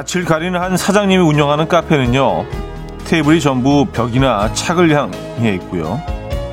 [0.00, 2.46] 낯을 가리는 한 사장님이 운영하는 카페는요.
[3.04, 6.00] 테이블이 전부 벽이나 착을 향해 있고요.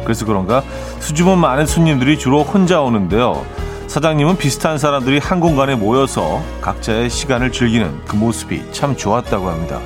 [0.03, 0.61] 그래서 그런가
[0.99, 3.45] 수줍은 많은 손님들이 주로 혼자 오는데요.
[3.87, 9.79] 사장님은 비슷한 사람들이 한 공간에 모여서 각자의 시간을 즐기는 그 모습이 참 좋았다고 합니다.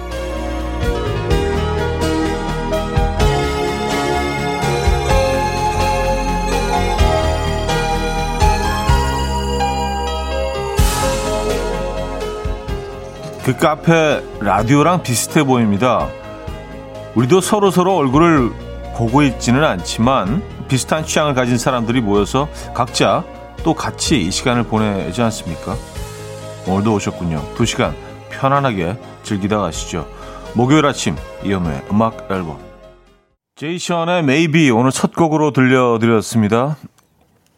[13.44, 16.08] 그 카페 라디오랑 비슷해 보입니다.
[17.16, 18.52] 우리도 서로 서로 얼굴을
[18.95, 23.23] 보고 있지는 않지만 비슷한 취향을 가진 사람들이 모여서 각자
[23.64, 25.76] 또 같이 이 시간을 보내지 않습니까?
[26.67, 27.44] 오늘도 오셨군요.
[27.55, 27.95] 두 시간
[28.30, 30.08] 편안하게 즐기다 가시죠.
[30.53, 32.59] 목요일 아침 이연우의 음악 앨범
[33.55, 36.78] 제이션의 Maybe 오늘 첫 곡으로 들려드렸습니다.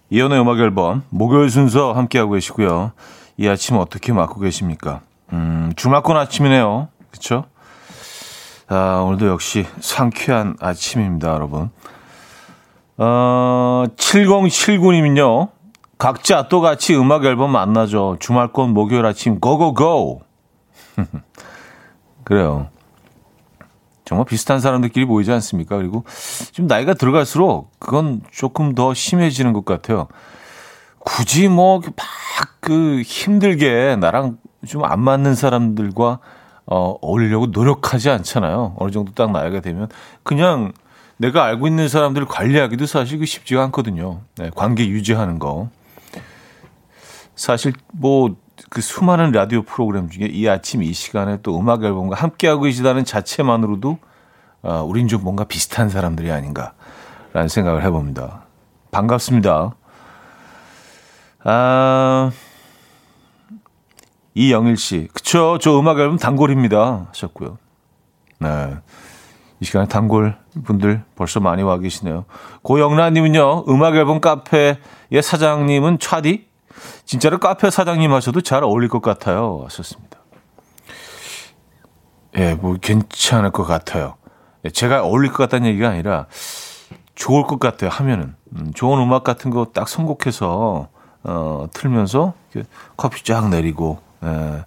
[0.10, 2.94] 이연우의 음악 앨범 목요일 순서 함께하고 계시고요.
[3.38, 5.02] 이 아침 어떻게 맞고 계십니까?
[5.32, 6.90] 음, 주말권 아침이네요.
[7.12, 7.46] 그쵸?
[8.68, 11.70] 아, 오늘도 역시 상쾌한 아침입니다, 여러분.
[12.98, 15.50] 어, 7079님은요,
[15.98, 18.18] 각자 또 같이 음악 앨범 만나죠.
[18.20, 20.22] 주말권 목요일 아침, 고고고!
[22.24, 22.68] 그래요.
[24.06, 25.78] 정말 비슷한 사람들끼리 모이지 않습니까?
[25.78, 26.04] 그리고
[26.52, 30.08] 좀 나이가 들어갈수록 그건 조금 더 심해지는 것 같아요.
[31.00, 32.24] 굳이 뭐, 막
[32.64, 36.20] 그 힘들게 나랑 좀 안 맞는 사람들과
[36.66, 38.76] 어, 어울리려고 노력하지 않잖아요.
[38.78, 39.90] 어느 정도 딱 나이가 되면.
[40.24, 40.72] 그냥
[41.18, 44.22] 내가 알고 있는 사람들을 관리하기도 사실 그 쉽지가 않거든요.
[44.38, 45.70] 네, 관계 유지하는 거.
[47.36, 52.64] 사실 뭐 그 수많은 라디오 프로그램 중에 이 아침 이 시간에 또 음악 앨범과 함께하고
[52.64, 53.98] 계시다는 자체만으로도
[54.64, 58.46] 어, 우린 좀 뭔가 비슷한 사람들이 아닌가라는 생각을 해봅니다.
[58.92, 59.76] 반갑습니다.
[61.44, 62.32] 아,
[64.36, 65.08] 이영일 씨.
[65.14, 65.58] 그쵸.
[65.62, 67.08] 저 음악 앨범 단골입니다.
[67.10, 67.58] 하셨고요.
[68.40, 68.76] 네.
[69.60, 70.36] 이 시간에 단골
[70.66, 72.26] 분들 벌써 많이 와 계시네요.
[72.64, 74.78] 고영란님은요, 음악 앨범 카페의
[75.22, 76.48] 사장님은 차디?
[77.06, 79.62] 진짜로 카페 사장님 하셔도 잘 어울릴 것 같아요.
[79.66, 80.18] 하셨습니다.
[82.36, 84.16] 예, 뭐 괜찮을 것 같아요.
[84.66, 86.26] 예, 제가 어울릴 것 같다는 얘기가 아니라
[87.16, 87.90] 좋을 것 같아요.
[87.90, 88.36] 하면은.
[88.56, 90.90] 음, 좋은 음악 같은 거 딱 선곡해서,
[91.24, 92.34] 어, 틀면서
[92.98, 94.64] 커피 쫙 내리고, 예,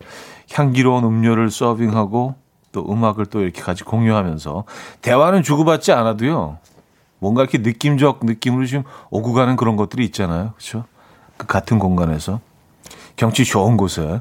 [0.53, 2.35] 향기로운 음료를 서빙하고
[2.73, 4.65] 또 음악을 또 이렇게 같이 공유하면서
[5.03, 6.59] 대화는 주고받지 않아도요.
[7.19, 10.53] 뭔가 이렇게 느낌적 느낌으로 지금 오고 가는 그런 것들이 있잖아요.
[10.57, 10.85] 그렇죠?
[11.37, 12.41] 그 같은 공간에서
[13.17, 14.21] 경치 좋은 곳에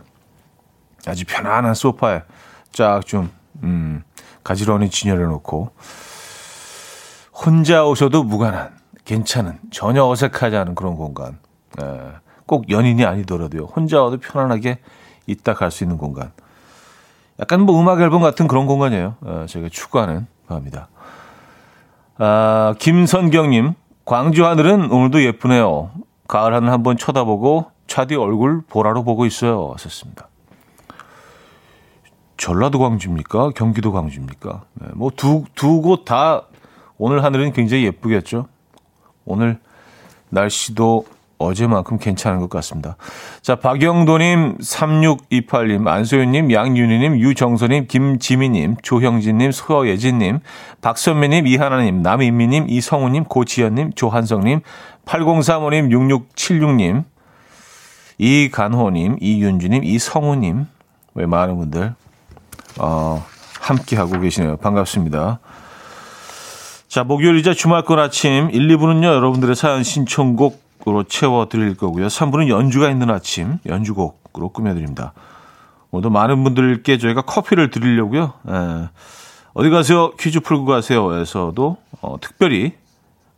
[1.06, 2.24] 아주 편안한 소파에
[2.72, 3.30] 쫙좀
[3.64, 4.04] 음,
[4.44, 5.72] 가지런히 진열해 놓고
[7.34, 11.40] 혼자 오셔도 무관한 괜찮은 전혀 어색하지 않은 그런 공간.
[11.82, 12.14] 예,
[12.46, 13.66] 꼭 연인이 아니더라도요.
[13.66, 14.80] 혼자 와도 편안하게
[15.28, 16.32] 있다 갈 수 있는 공간.
[17.40, 19.16] 약간 뭐 음악 앨범 같은 그런 공간이에요.
[19.22, 20.88] 어, 제가 추구하는 바입니다.
[22.18, 23.74] 아, 김선경님,
[24.06, 25.92] 광주 하늘은 오늘도 예쁘네요.
[26.28, 29.72] 가을 하늘 한번 쳐다보고 차디 얼굴 보라로 보고 있어요.
[29.74, 30.28] 하셨습니다.
[32.38, 33.52] 전라도 광주입니까?
[33.52, 34.64] 경기도 광주입니까?
[34.74, 36.44] 네, 뭐 두, 두 곳 다
[36.98, 38.48] 오늘 하늘은 굉장히 예쁘겠죠?
[39.26, 39.60] 오늘
[40.30, 41.06] 날씨도
[41.38, 42.96] 어제만큼 괜찮은 것 같습니다.
[43.42, 50.40] 자, 박영도님, 3628님, 안소연님, 양윤희님, 유정선님, 김지미님, 조형진님, 소예진님,
[50.82, 54.62] 박선배님, 이하나님, 남인미님, 이성우님, 고지연님, 조한성님,
[55.06, 57.04] 8035님, 6676님,
[58.18, 60.68] 이간호님, 이윤주님, 이성우님,
[61.16, 61.96] 왜 많은 분들,
[62.80, 63.26] 어,
[63.60, 64.58] 함께하고 계시네요.
[64.58, 65.40] 반갑습니다.
[66.88, 72.08] 자, 목요일이자 주말권 아침 1, 2부는요, 여러분들의 사연 신청곡 으로 채워드릴 거고요.
[72.08, 75.14] 3부는 연주가 있는 아침, 연주곡으로 꾸며드립니다.
[75.90, 78.34] 오늘도 많은 분들께 저희가 커피를 드리려고요.
[78.48, 78.90] 에,
[79.56, 80.12] 어디 가세요?
[80.12, 82.74] 퀴즈 풀고 가세요.에서도 어, 특별히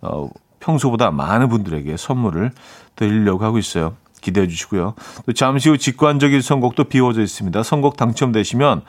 [0.01, 0.30] 어,
[0.60, 2.51] 평소보다 많은 분들에게 선물을
[2.95, 3.95] 드리려고 하고 있어요.
[4.19, 4.95] 기대해 주시고요.
[5.25, 7.63] 또 잠시 후 직관적인 선곡도 비워져 있습니다.
[7.63, 8.81] 선곡 당첨되시면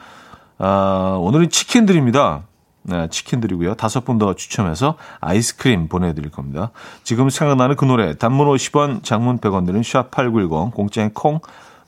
[0.58, 2.42] 아, 오늘은 치킨 드립니다.
[2.88, 3.74] 네, 치킨 드리고요.
[3.74, 6.70] 다섯 분 더 추첨해서 아이스크림 보내드릴 겁니다.
[7.04, 11.40] 지금 생각나는 그 노래 단문 50원, 장문 100원 드는 샵8910 공짜인 콩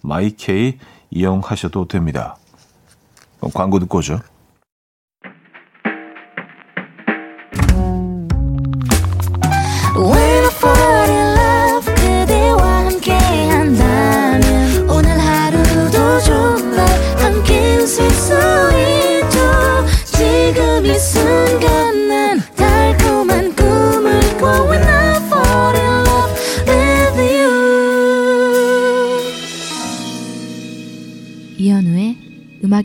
[0.02, 0.78] 마이케이
[1.10, 2.36] 이용하셔도 됩니다.
[3.54, 4.20] 광고 듣고 오죠.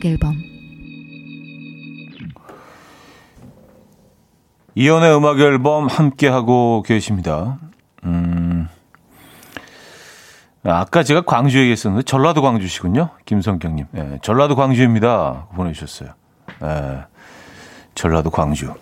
[0.06, 0.42] 음악 앨범
[4.74, 7.58] 이연의 음악 앨범 함께 하고 계십니다.
[8.04, 8.68] 음.
[10.62, 13.10] 아까 제가 광주 얘기했었는데 전라도 광주시군요.
[13.24, 13.86] 김성경님.
[13.96, 15.46] 예, 전라도 광주입니다.
[15.54, 16.10] 보내주셨어요.
[16.62, 17.04] 예,
[17.94, 18.74] 전라도 광주.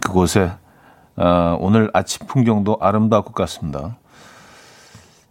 [0.00, 0.52] 그곳에
[1.16, 3.98] 어, 오늘 아침 풍경도 아름다울 것 같습니다.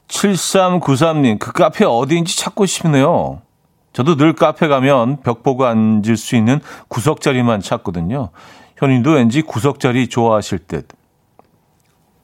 [0.08, 3.42] 7393님, 그 카페 어디인지 찾고 싶네요.
[3.94, 8.30] 저도 늘 카페 가면 벽 보고 앉을 수 있는 구석 자리만 찾거든요.
[8.78, 10.88] 현인도 왠지 구석 자리 좋아하실 듯.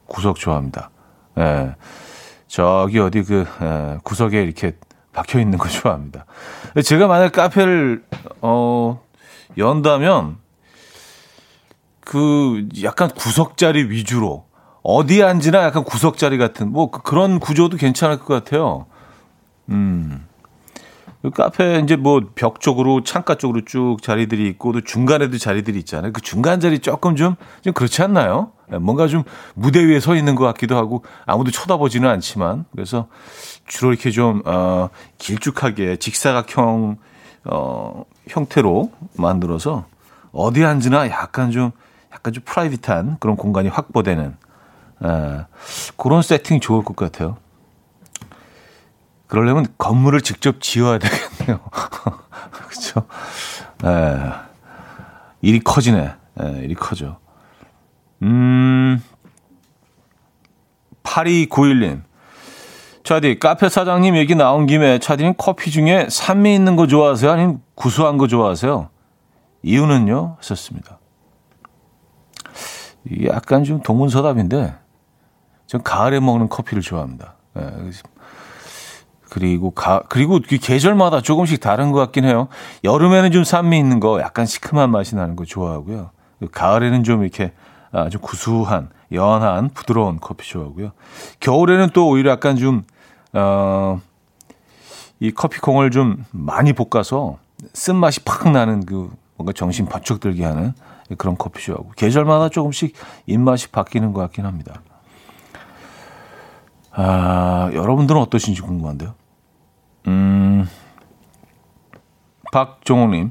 [0.06, 0.90] 구석 좋아합니다.
[1.38, 1.74] 예.
[2.46, 4.72] 저기 어디 그 예, 구석에 이렇게
[5.12, 6.24] 박혀 있는 거 좋아합니다.
[6.84, 8.04] 제가 만약 카페를
[8.40, 9.00] 어
[9.58, 10.38] 연다면
[12.00, 14.46] 그 약간 구석 자리 위주로
[14.82, 18.86] 어디 앉으나 약간 구석 자리 같은 뭐 그, 그런 구조도 괜찮을 것 같아요.
[19.68, 20.27] 음.
[21.22, 26.12] 그 카페 이제 뭐 벽 쪽으로 창가 쪽으로 쭉 자리들이 있고 또 중간에도 자리들이 있잖아요.
[26.12, 28.52] 그 중간 자리 조금 좀, 좀 그렇지 않나요?
[28.72, 29.24] 예, 뭔가 좀
[29.54, 33.08] 무대 위에 서 있는 것 같기도 하고 아무도 쳐다보지는 않지만 그래서
[33.66, 36.98] 주로 이렇게 좀 어, 길쭉하게 직사각형
[37.46, 39.86] 어, 형태로 만들어서
[40.32, 41.72] 어디 앉으나 약간 좀
[42.12, 44.36] 약간 좀 프라이빗한 그런 공간이 확보되는
[45.04, 45.08] 에,
[45.96, 47.38] 그런 세팅이 좋을 것 같아요.
[49.28, 51.60] 그러려면 건물을 직접 지어야 되겠네요.
[52.50, 53.06] 그렇죠?
[53.84, 54.32] 에,
[55.42, 56.14] 일이 커지네.
[56.40, 57.18] 에, 일이 커져.
[58.22, 59.02] 음,
[61.02, 62.02] 8291님.
[63.04, 67.30] 차디, 카페 사장님 얘기 나온 김에 차디는 커피 중에 산미 있는 거 좋아하세요?
[67.30, 68.90] 아니면 구수한 거 좋아하세요?
[69.62, 70.36] 이유는요?
[73.04, 74.74] 이게 약간 좀 동문서답인데,
[75.66, 77.36] 전 가을에 먹는 커피를 좋아합니다.
[77.58, 77.62] 예,
[79.30, 82.48] 그리고 가, 그리고 계절마다 조금씩 다른 것 같긴 해요.
[82.84, 86.10] 여름에는 좀 산미 있는 거, 약간 시큼한 맛이 나는 거 좋아하고요.
[86.52, 87.52] 가을에는 좀 이렇게
[87.92, 90.92] 아주 구수한, 연한, 부드러운 커피 좋아하고요.
[91.40, 92.84] 겨울에는 또 오히려 약간 좀,
[93.32, 94.00] 어,
[95.20, 97.38] 이 커피콩을 좀 많이 볶아서
[97.72, 100.72] 쓴맛이 팍 나는 그 뭔가 정신 번쩍 들게 하는
[101.16, 102.94] 그런 커피 좋아하고 계절마다 조금씩
[103.26, 104.82] 입맛이 바뀌는 것 같긴 합니다.
[107.00, 109.14] 아, 여러분들은 어떠신지 궁금한데요.
[110.08, 110.68] 음,
[112.52, 113.30] 박종호님.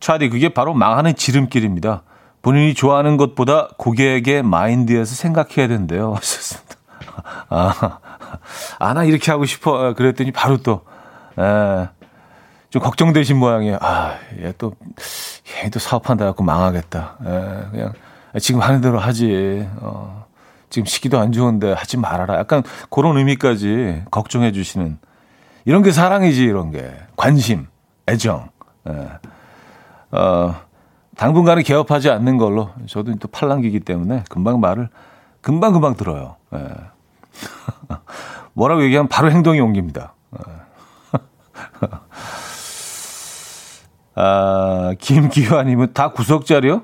[0.00, 2.02] 차디, 그게 바로 망하는 지름길입니다.
[2.42, 6.12] 본인이 좋아하는 것보다 고객의 마인드에서 생각해야 된대요.
[6.20, 6.74] 하셨습니다.
[7.48, 7.98] 아,
[8.78, 9.94] 아, 나 이렇게 하고 싶어.
[9.94, 10.82] 그랬더니 바로 또,
[11.38, 11.88] 에,
[12.68, 13.78] 좀 걱정되신 모양이에요.
[13.80, 14.74] 아, 얘 또,
[15.64, 17.16] 얘 또 사업한다 갖고 망하겠다.
[17.24, 17.92] 에, 그냥,
[18.40, 19.66] 지금 하는 대로 하지.
[19.76, 20.23] 어,
[20.74, 22.36] 지금 시기도 안 좋은데 하지 말아라.
[22.36, 24.98] 약간 그런 의미까지 걱정해 주시는.
[25.66, 26.92] 이런 게 사랑이지, 이런 게.
[27.16, 27.68] 관심,
[28.08, 28.48] 애정.
[28.88, 28.90] 에.
[30.10, 30.56] 어,
[31.16, 34.88] 당분간은 개업하지 않는 걸로 저도 또 팔랑기기 때문에 금방 말을
[35.40, 36.34] 금방 금방 들어요.
[36.54, 36.58] 예.
[38.54, 40.14] 뭐라고 얘기하면 바로 행동이 옮깁니다.
[40.36, 41.18] 예.
[44.16, 46.82] 아, 김기환님은 다 구석자리요?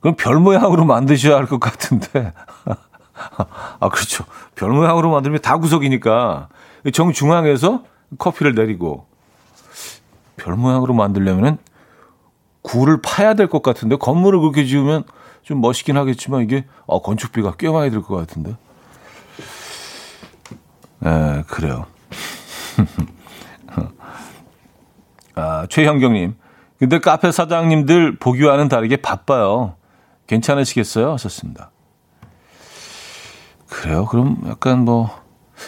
[0.00, 2.34] 그럼 별 모양으로 만드셔야 할 것 같은데.
[3.80, 4.24] 아, 그렇죠.
[4.54, 6.48] 별 모양으로 만들면 다 구석이니까
[6.92, 7.84] 정중앙에서
[8.18, 9.06] 커피를 내리고
[10.36, 11.58] 별 모양으로 만들려면은
[12.62, 15.04] 굴을 파야 될 것 같은데 건물을 그렇게 지으면
[15.42, 18.56] 좀 멋있긴 하겠지만 이게 어, 건축비가 꽤 많이 들 것 같은데.
[21.04, 21.86] 에, 그래요.
[25.34, 26.36] 아, 최형경님.
[26.78, 29.76] 근데 카페 사장님들 보기와는 다르게 바빠요.
[30.26, 31.12] 괜찮으시겠어요?
[31.12, 31.70] 하셨습니다.
[33.72, 34.06] 그래요?
[34.06, 35.10] 그럼 약간 뭐,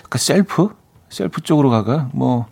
[0.04, 0.68] 약간 셀프?
[1.08, 2.11] 셀프 쪽으로 가가?
[2.12, 2.46] 뭐,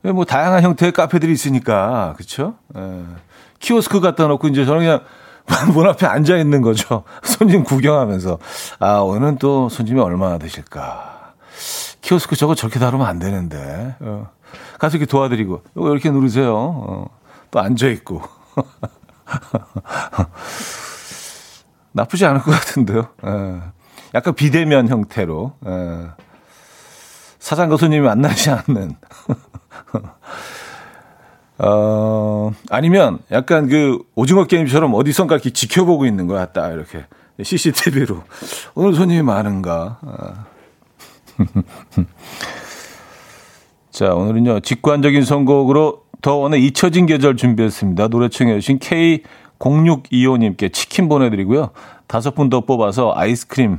[0.00, 2.54] 뭐, 다양한 형태의 카페들이 있으니까, 그쵸?
[2.74, 3.02] 에.
[3.58, 5.00] 키오스크 갖다 놓고 이제 저는 그냥
[5.74, 7.04] 문 앞에 앉아 있는 거죠.
[7.22, 8.38] 손님 구경하면서.
[8.80, 11.34] 아, 오늘은 또 손님이 얼마나 되실까.
[12.00, 13.96] 키오스크 저거 저렇게 다루면 안 되는데.
[14.00, 14.30] 어.
[14.78, 16.56] 가서 이렇게 도와드리고, 이거 이렇게 누르세요.
[16.56, 17.06] 어.
[17.50, 18.22] 또 앉아 있고.
[21.92, 23.08] 나쁘지 않을 것 같은데요.
[23.24, 23.81] 에.
[24.14, 25.52] 약간 비대면 형태로.
[25.66, 25.70] 에.
[27.38, 28.96] 사장과 손님이 만나지 않는.
[31.58, 37.04] 어, 아니면 약간 그 오징어 게임처럼 어디선가 이렇게 지켜보고 있는 거야, 딱 이렇게.
[37.42, 38.22] CCTV로.
[38.74, 39.98] 오늘 손님이 많은가.
[40.02, 40.44] 아.
[43.90, 48.08] 자, 오늘은요, 직관적인 선곡으로 더 원의 잊혀진 계절 준비했습니다.
[48.08, 51.70] 노래 청해 주신 K0625님께 치킨 보내드리고요.
[52.06, 53.78] 다섯 분 더 뽑아서 아이스크림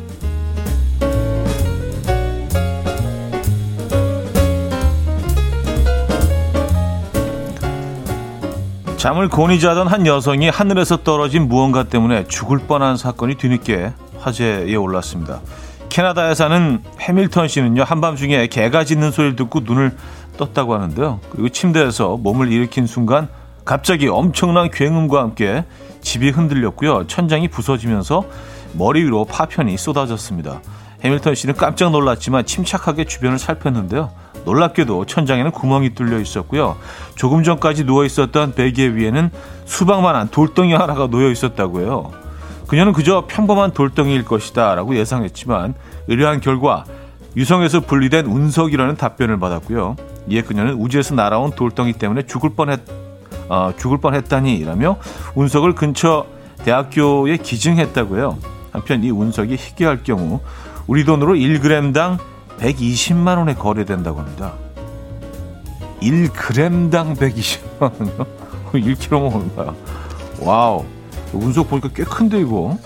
[9.01, 15.41] 잠을 곤히 자던 한 여성이 하늘에서 떨어진 무언가 때문에 죽을 뻔한 사건이 뒤늦게 화제에 올랐습니다.
[15.89, 19.97] 캐나다에 사는 해밀턴 씨는요 한밤중에 개가 짖는 소리를 듣고 눈을
[20.37, 21.19] 떴다고 하는데요.
[21.31, 23.27] 그리고 침대에서 몸을 일으킨 순간
[23.65, 25.65] 갑자기 엄청난 굉음과 함께
[26.01, 27.07] 집이 흔들렸고요.
[27.07, 28.23] 천장이 부서지면서
[28.73, 30.61] 머리 위로 파편이 쏟아졌습니다.
[31.03, 34.11] 해밀턴 씨는 깜짝 놀랐지만 침착하게 주변을 살폈는데요.
[34.45, 36.77] 놀랍게도 천장에는 구멍이 뚫려 있었고요.
[37.15, 39.29] 조금 전까지 누워 있었던 베개 위에는
[39.65, 42.11] 수박만한 돌덩이 하나가 놓여 있었다고 해요.
[42.67, 45.73] 그녀는 그저 평범한 돌덩이일 것이다 라고 예상했지만
[46.07, 46.85] 의뢰한 결과
[47.35, 49.95] 유성에서 분리된 운석이라는 답변을 받았고요.
[50.27, 52.79] 이에 그녀는 우주에서 날아온 돌덩이 때문에 죽을 뻔했,
[53.49, 54.97] 어, 죽을 뻔했다니라며
[55.35, 56.25] 운석을 근처
[56.63, 58.37] 대학교에 기증했다고요.
[58.71, 60.39] 한편 이 운석이 희귀할 경우
[60.87, 62.17] 우리 돈으로 1g당
[62.61, 64.53] 120만 원에 거래된다고 합니다.
[66.01, 68.25] 1g당 120만 원이요?
[68.73, 69.75] 1kg면 얼마야?
[70.39, 70.85] 와우.
[71.33, 72.77] 운석 보니까 꽤 큰데 이거.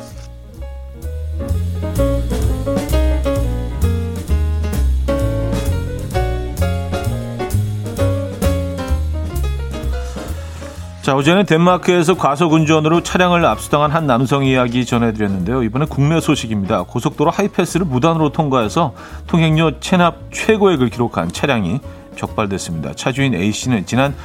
[11.05, 15.61] 자, 어제는 덴마크에서 과속 운전으로 차량을 압수당한 한 남성 이야기 전해드렸는데요.
[15.61, 16.81] 이번엔 국내 소식입니다.
[16.81, 18.95] 고속도로 하이패스를 무단으로 통과해서
[19.27, 21.79] 통행료 체납 최고액을 기록한 차량이
[22.15, 22.95] 적발됐습니다.
[22.95, 24.15] 차주인 A씨는 지난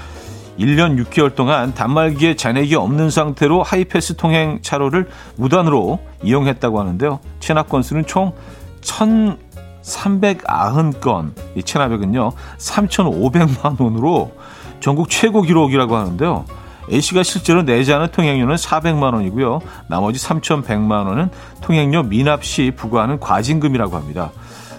[0.59, 7.21] 1년 6개월 동안 단말기에 잔액이 없는 상태로 하이패스 통행 차로를 무단으로 이용했다고 하는데요.
[7.41, 8.33] 체납 건수는 총
[8.81, 14.33] 1,390건, 이 체납액은요, 3,500만 원으로
[14.81, 16.47] 전국 최고 기록이라고 하는데요.
[16.91, 19.61] A씨가 실제로 내지 않은 통행료는 400만 원이고요.
[19.87, 21.31] 나머지 3,100만 원은
[21.61, 24.33] 통행료 미납 시 부과하는 과징금이라고 합니다.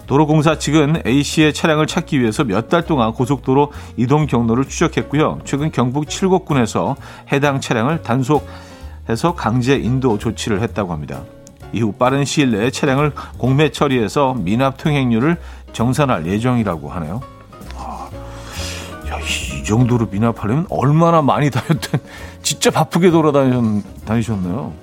[0.08, 5.40] 도로공사 측은 A씨의 차량을 찾기 위해서 몇 달 동안 고속도로 이동 경로를 추적했고요.
[5.46, 6.98] 최근 경북 칠곡군에서
[7.32, 11.22] 해당 차량을 단속해서 강제 인도 조치를 했다고 합니다.
[11.72, 15.38] 이후 빠른 시일 내에 차량을 공매 처리해서 미납 통행료를
[15.72, 17.22] 정산할 예정이라고 하네요.
[19.62, 22.02] 야, 이 정도로 미납하려면 얼마나 많이 다녔던,
[22.42, 24.74] 진짜 바쁘게 돌아다니셨네요.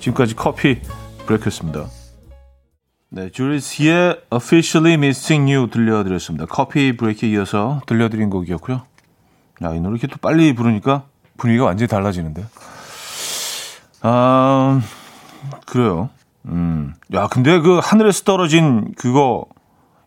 [0.00, 0.80] 지금까지 커피
[1.26, 1.86] 브레이크였습니다.
[3.08, 6.46] 네, 주리스의 Officially Missing You 들려드렸습니다.
[6.46, 8.82] 커피 브레이크에 이어서 들려드린 곡이었고요.
[9.62, 11.04] 야, 이 노래 이렇게 또 빨리 부르니까
[11.38, 12.44] 분위기가 완전히 달라지는데.
[14.02, 14.80] 아,
[15.66, 16.10] 그래요.
[16.46, 16.94] 음.
[17.14, 19.46] 야, 근데 그 하늘에서 떨어진 그거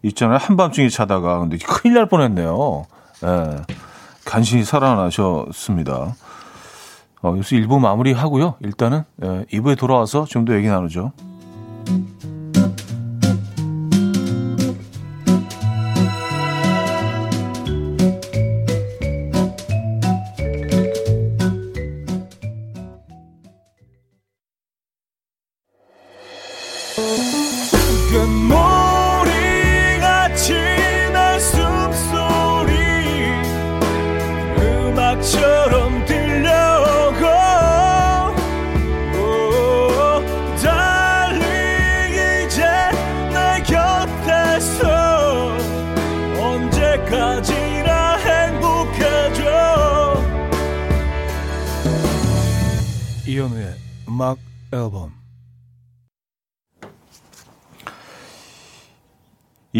[0.04, 0.38] 있잖아요.
[0.38, 1.40] 한밤중에 자다가.
[1.40, 2.86] 근데 큰일 날 뻔했네요.
[3.24, 3.62] 예,
[4.26, 6.16] 간신히 살아나셨습니다.
[7.22, 8.56] 어, 여기서 1부 마무리 하고요.
[8.62, 11.12] 일단은 예, 2부에 돌아와서 좀 더 얘기 나누죠.
[11.88, 12.39] 이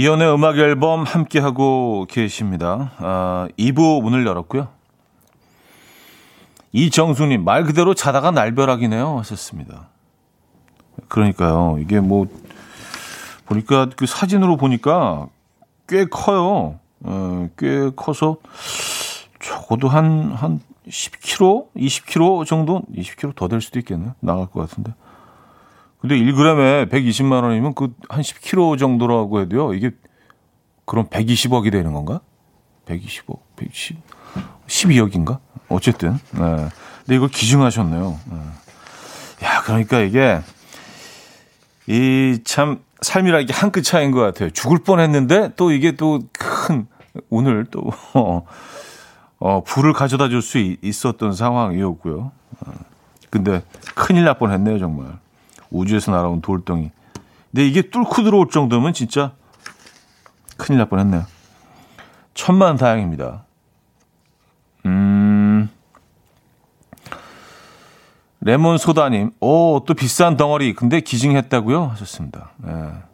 [0.10, 2.94] 이연의 음악 앨범 함께하고 계십니다.
[2.98, 4.68] 아, 2부 문을 열었고요.
[6.72, 9.20] 이정수님, 말 그대로 자다가 날벼락이네요.
[9.20, 9.90] 하셨습니다.
[11.10, 11.78] 그러니까요.
[11.80, 12.26] 이게 뭐,
[13.46, 15.28] 보니까 그 사진으로 보니까
[15.88, 16.80] 꽤 커요.
[17.02, 18.38] 어, 꽤 커서
[19.40, 21.68] 적어도 한, 한 10kg?
[21.78, 22.82] 20kg 정도?
[22.96, 24.14] 20kg 더 될 수도 있겠네.
[24.22, 24.92] 나갈 것 같은데.
[26.02, 29.74] 근데 1g에 120만 원이면 그 한 10kg 정도라고 해도요.
[29.74, 29.92] 이게
[30.86, 32.22] 그럼 120억이 되는 건가?
[32.88, 33.98] 120억, 110,
[34.68, 35.40] 12억인가?
[35.68, 36.14] 어쨌든.
[36.32, 36.40] 네.
[37.06, 38.20] 근데 이걸 기증하셨네요.
[38.32, 38.38] 네.
[39.46, 40.42] 야, 그러니까 이게
[41.88, 44.50] 이 참 삶이라 이게 한 끗 차이인 것 같아요.
[44.52, 46.88] 죽을 뻔했는데 또 이게 또 큰
[47.30, 47.82] 오늘 또
[48.14, 48.46] 어,
[49.40, 52.32] 어, 불을 가져다 줄 수 있었던 상황이었고요.
[52.66, 52.72] 어,
[53.30, 53.64] 근데
[53.96, 55.18] 큰일 날 뻔했네요 정말.
[55.72, 56.92] 우주에서 날아온 돌덩이.
[57.52, 59.34] 근데 이게 뚫고 들어올 정도면 진짜
[60.58, 61.26] 큰일 날 뻔했네요.
[62.34, 63.46] 천만 다행입니다.
[64.86, 65.70] 음.
[68.42, 70.74] 레몬 소다님, 오, 또 비싼 덩어리.
[70.74, 71.88] 근데 기증했다고요?
[71.88, 72.52] 하셨습니다.
[72.68, 73.09] 예.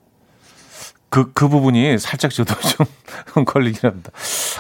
[1.16, 2.54] 그, 그 부분이 살짝 저도
[3.34, 4.12] 좀 걸리긴 합니다.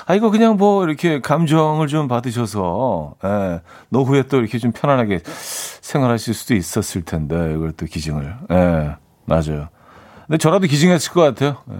[0.05, 6.33] 아, 이거 그냥 뭐 이렇게 감정을 좀 받으셔서, 예, 노후에 또 이렇게 좀 편안하게 생활하실
[6.33, 8.37] 수도 있었을 텐데, 이걸 또 기증을.
[8.51, 8.95] 예,
[9.25, 9.67] 맞아요.
[10.27, 11.57] 근데 저라도 기증했을 것 같아요.
[11.71, 11.75] 예.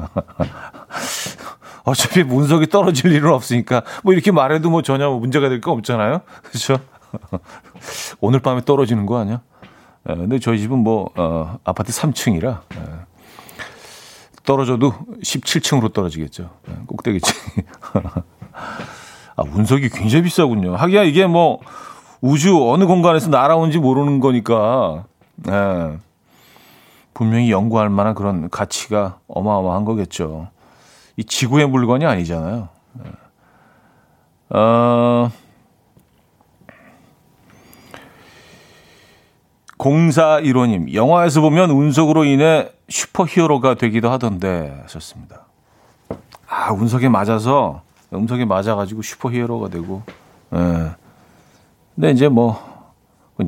[1.84, 6.22] 어차피 문석이 떨어질 일은 없으니까, 뭐 이렇게 말해도 뭐 전혀 문제가 될 거 없잖아요.
[6.44, 6.78] 그렇죠?
[8.20, 9.42] 오늘 밤에 떨어지는 거 아니야?
[10.08, 13.09] 예, 근데 저희 집은 뭐, 어, 아파트 3층이라, 예.
[14.44, 14.92] 떨어져도
[15.22, 16.50] 17층으로 떨어지겠죠.
[16.68, 17.34] 예, 꼭대기층.
[19.36, 20.76] 아, 운석이 굉장히 비싸군요.
[20.76, 21.60] 하기야 이게 뭐,
[22.20, 25.04] 우주 어느 공간에서 날아온지 모르는 거니까,
[25.48, 25.98] 예.
[27.14, 30.48] 분명히 연구할 만한 그런 가치가 어마어마한 거겠죠.
[31.16, 32.68] 이 지구의 물건이 아니잖아요.
[33.04, 34.56] 예.
[34.56, 35.30] 어,
[39.80, 45.46] 공사 1호님, 영화에서 보면 운석으로 인해 슈퍼 히어로가 되기도 하던데 하셨습니다.
[46.48, 50.02] 아, 운석에 맞아서, 운석에 맞아가지고 슈퍼 히어로가 되고,
[50.52, 50.90] 예.
[51.94, 52.60] 근데 이제 뭐,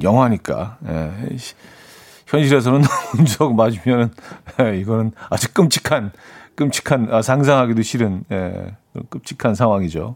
[0.02, 1.36] 영화니까, 예.
[2.26, 2.82] 현실에서는
[3.18, 4.10] 운석 맞으면은,
[4.60, 6.12] 예, 이거는 아주 끔찍한,
[6.54, 8.76] 끔찍한, 아, 상상하기도 싫은, 예,
[9.10, 10.14] 끔찍한 상황이죠.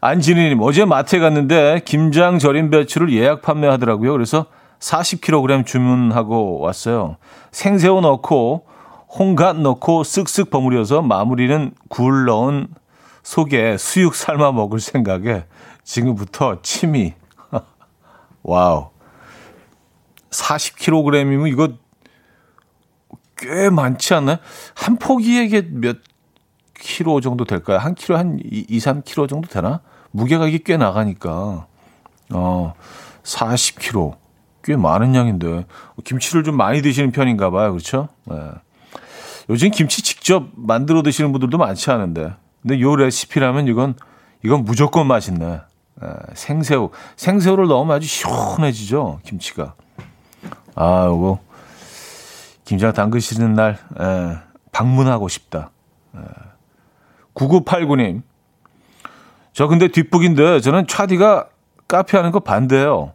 [0.00, 4.12] 안진희님, 어제 마트에 갔는데, 김장 절임 배추를 예약 판매하더라고요.
[4.12, 4.46] 그래서
[4.80, 7.16] 40kg 주문하고 왔어요.
[7.52, 8.66] 생새우 넣고
[9.08, 12.68] 홍갓 넣고 쓱쓱 버무려서 마무리는 굴 넣은
[13.22, 15.46] 속에 수육 삶아 먹을 생각에
[15.84, 17.14] 지금부터 침이
[18.42, 18.90] 와우
[20.30, 21.68] 40kg이면 이거
[23.36, 24.38] 꽤 많지 않나요?
[24.74, 25.98] 한 포기에 몇
[26.74, 27.78] 킬로 정도 될까요?
[27.78, 29.80] 한 킬로 한 2, 3 킬로 정도 되나?
[30.10, 31.66] 무게가 이게 꽤 나가니까
[32.32, 32.74] 어
[33.22, 34.16] 40킬로
[34.64, 35.66] 꽤 많은 양인데
[36.04, 37.70] 김치를 좀 많이 드시는 편인가 봐요.
[37.70, 38.08] 그렇죠?
[38.24, 38.36] 네.
[39.50, 42.34] 요즘 김치 직접 만들어 드시는 분들도 많지 않은데.
[42.62, 43.94] 근데 요 레시피라면 이건
[44.42, 45.60] 이건 무조건 맛있네.
[46.00, 46.08] 네.
[46.32, 46.90] 생새우.
[47.16, 49.20] 생새우를 넣으면 아주 시원해지죠.
[49.22, 49.74] 김치가.
[50.74, 51.38] 아, 요거
[52.64, 54.38] 김장 담그시는 날 에,
[54.72, 55.70] 방문하고 싶다.
[56.16, 56.20] 에.
[57.34, 58.22] 9989님.
[59.52, 61.48] 저 근데 뒷북인데 저는 차디가
[61.86, 63.12] 카페 하는 거 반대예요.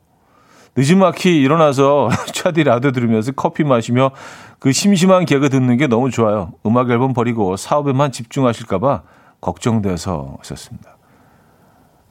[0.76, 4.12] 늦지막히 일어나서 차디 라디오 들으면서 커피 마시며
[4.60, 6.54] 그 심심한 개그 듣는 게 너무 좋아요.
[6.66, 9.04] 음악 앨범 버리고 사업에만 집중하실까봐
[9.42, 10.98] 걱정돼서 하셨습니다.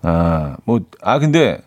[0.02, 1.60] 아, 뭐, 아, 근데,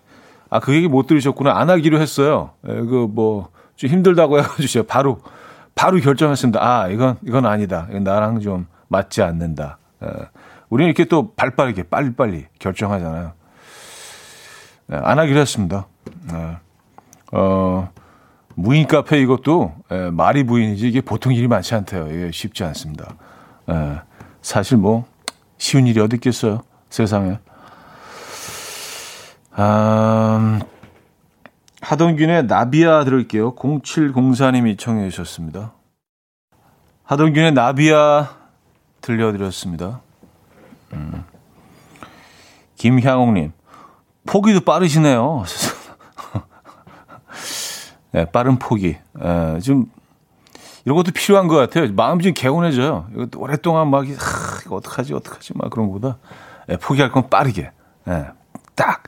[0.49, 1.57] 아, 그 얘기 못 들으셨구나.
[1.57, 2.51] 안 하기로 했어요.
[2.67, 5.19] 에, 예, 그, 뭐, 좀 힘들다고 해가지고 바로,
[5.75, 6.59] 바로 결정했습니다.
[6.61, 7.87] 아, 이건, 이건 아니다.
[7.89, 9.77] 이건 나랑 좀 맞지 않는다.
[10.03, 10.11] 에, 예.
[10.69, 13.33] 우리는 이렇게 또 발 빠르게, 빨리빨리 결정하잖아요.
[14.91, 15.87] 에, 예, 안 하기로 했습니다.
[16.33, 16.57] 에.
[17.31, 17.89] 어,
[18.55, 22.07] 무인 카페 이것도 에, 예, 말이 부인이지 이게 보통 일이 많지 않대요.
[22.07, 23.15] 이게 쉽지 않습니다.
[23.69, 24.01] 에, 예,
[24.41, 25.05] 사실 뭐
[25.57, 26.61] 쉬운 일이 어디 있겠어요.
[26.89, 27.39] 세상에.
[29.53, 30.59] 아,
[31.81, 33.55] 하동균의 나비아 들을게요.
[33.55, 35.73] 0704님이 청해 주셨습니다.
[37.03, 38.29] 하동균의 나비아
[39.01, 40.01] 들려드렸습니다.
[40.93, 41.23] 음.
[42.77, 43.51] 김향옥님,
[44.25, 45.43] 포기도 빠르시네요.
[48.11, 48.97] 네, 빠른 포기.
[49.21, 49.85] 에, 좀
[50.85, 51.91] 이런 것도 필요한 것 같아요.
[51.93, 53.07] 마음이 좀 개운해져요.
[53.13, 56.17] 이거 오랫동안 막 하, 이거 어떡하지 어떡하지 막 그런 것보다
[56.69, 57.71] 에, 포기할 건 빠르게
[58.07, 58.25] 에,
[58.75, 59.03] 딱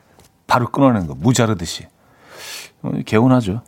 [0.47, 1.87] 바로 끊어내는 거 무자르듯이
[2.83, 3.61] 어, 개운하죠.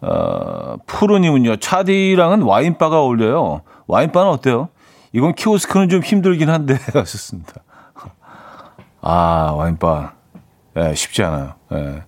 [0.00, 3.62] 어, 푸르님은요 차디랑은 와인바가 어울려요.
[3.86, 4.68] 와인바는 어때요?
[5.12, 7.52] 이건 키오스크는 좀 힘들긴 한데 하셨습니다.
[9.00, 10.14] 아 와인바
[10.76, 11.54] 예, 쉽지 않아요.
[11.72, 12.02] 예.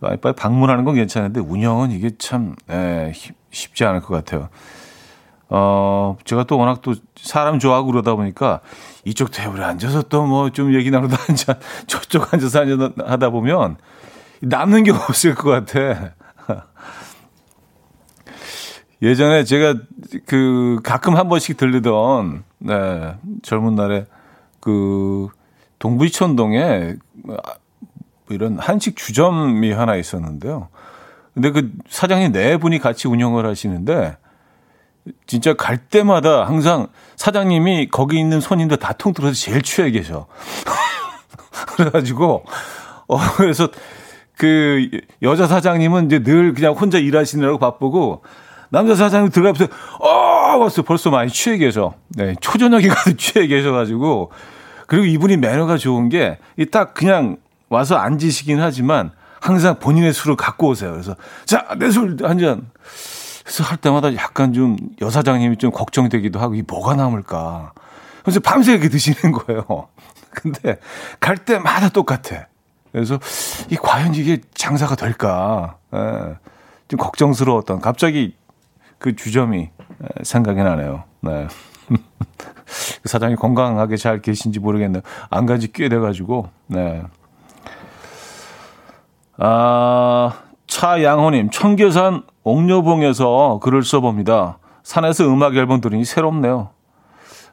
[0.00, 3.12] 와이파이 방문하는 건 괜찮은데 운영은 이게 참 에, 예,
[3.50, 4.48] 쉽지 않을 것 같아요.
[5.50, 8.60] 어, 제가 또 워낙 또 사람 좋아하고 그러다 보니까
[9.04, 13.76] 이쪽 테이블에 앉아서 또 뭐 좀 얘기 나누다 앉아 저쪽 앉아서 앉아 하다 보면
[14.42, 16.12] 남는 게 없을 것 같아.
[19.02, 19.74] 예전에 제가
[20.26, 24.06] 그 가끔 한 번씩 들리던 네, 젊은 날에
[24.60, 25.28] 그
[25.78, 27.36] 동부이천동에 뭐
[28.34, 30.68] 이런 한식 주점이 하나 있었는데요.
[31.34, 34.16] 근데 그 사장님 네 분이 같이 운영을 하시는데
[35.26, 40.26] 진짜 갈 때마다 항상 사장님이 거기 있는 손님들 다 통틀어서 제일 취해 계셔.
[41.76, 42.44] 그래가지고
[43.08, 43.68] 어 그래서
[44.36, 44.88] 그
[45.22, 48.22] 여자 사장님은 이제 늘 그냥 혼자 일하시느라고 바쁘고
[48.70, 49.66] 남자 사장님 들어가면서
[50.00, 51.94] 어 벌써 벌써 많이 취해 계셔.
[52.10, 54.30] 네 초저녁에 가서 취해 계셔가지고
[54.86, 56.38] 그리고 이분이 매너가 좋은 게
[56.70, 57.36] 딱 그냥
[57.68, 60.92] 와서 앉으시긴 하지만 항상 본인의 술을 갖고 오세요.
[60.92, 61.14] 그래서
[61.46, 62.70] 자 내 술 한 잔.
[63.44, 67.72] 그래서 할 때마다 약간 좀 여사장님이 좀 걱정되기도 하고 이 뭐가 남을까.
[68.22, 69.64] 그래서 밤새 이렇게 드시는 거예요.
[70.30, 70.78] 근데
[71.20, 72.46] 갈 때마다 똑같아.
[72.92, 73.18] 그래서
[73.70, 75.76] 이 과연 이게 장사가 될까?
[75.94, 76.36] 예,
[76.88, 78.34] 좀 걱정스러웠던 갑자기
[78.98, 79.70] 그 주점이
[80.24, 81.04] 생각이 나네요.
[81.22, 81.48] 네.
[83.02, 85.02] 그 사장이 건강하게 잘 계신지 모르겠네요.
[85.30, 87.02] 안 간지 꽤 돼가지고, 네.
[89.38, 90.32] 아,
[90.66, 94.58] 차양호님, 청계산 옥녀봉에서 글을 써봅니다.
[94.82, 96.70] 산에서 음악 앨범 들으니 새롭네요.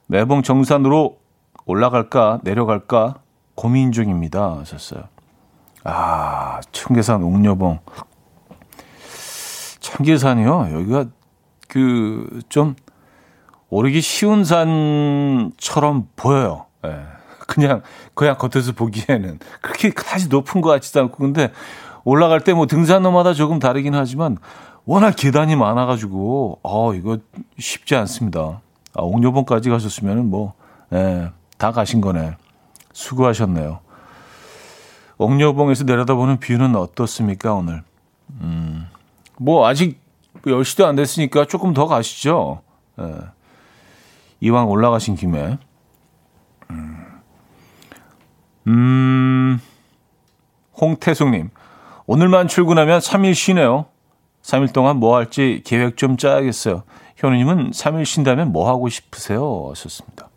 [0.08, 1.18] 매봉 정산으로
[1.66, 3.16] 올라갈까, 내려갈까
[3.54, 4.58] 고민 중입니다.
[4.60, 5.04] 하셨어요.
[5.84, 7.80] 아, 청계산 옥녀봉.
[9.80, 10.70] 청계산이요?
[10.74, 11.06] 여기가
[11.68, 12.76] 그, 좀,
[13.70, 16.66] 오르기 쉬운 산처럼 보여요.
[16.86, 17.15] 예.
[17.48, 17.82] 그냥,
[18.14, 19.40] 그냥 겉에서 보기에는.
[19.62, 21.18] 그렇게 다시 높은 것 같지도 않고.
[21.18, 21.52] 근데
[22.04, 24.38] 올라갈 때 뭐 등산로마다 조금 다르긴 하지만
[24.86, 27.18] 워낙 계단이 많아가지고, 어, 이거
[27.58, 28.62] 쉽지 않습니다.
[28.94, 30.54] 아, 옥녀봉까지 가셨으면 뭐,
[30.94, 32.36] 예, 다 가신 거네.
[32.94, 33.80] 수고하셨네요.
[35.18, 37.84] 옥녀봉에서 내려다보는 뷰는 어떻습니까, 오늘?
[38.42, 38.88] 음,
[39.40, 40.00] 뭐, 아직
[40.44, 42.62] 10시도 안 됐으니까 조금 더 가시죠.
[43.00, 43.16] 예.
[44.42, 45.58] 이왕 올라가신 김에.
[46.70, 47.06] 음,
[48.68, 49.60] 음
[50.80, 51.50] 홍태숙님.
[52.08, 53.86] 오늘만 출근하면 3일 쉬네요.
[54.42, 56.84] 3일 동안 뭐 할지 계획 좀 짜야겠어요.
[57.16, 59.70] 현우님은 3일 쉰다면 뭐 하고 싶으세요?
[59.70, 60.30] 하셨습니다.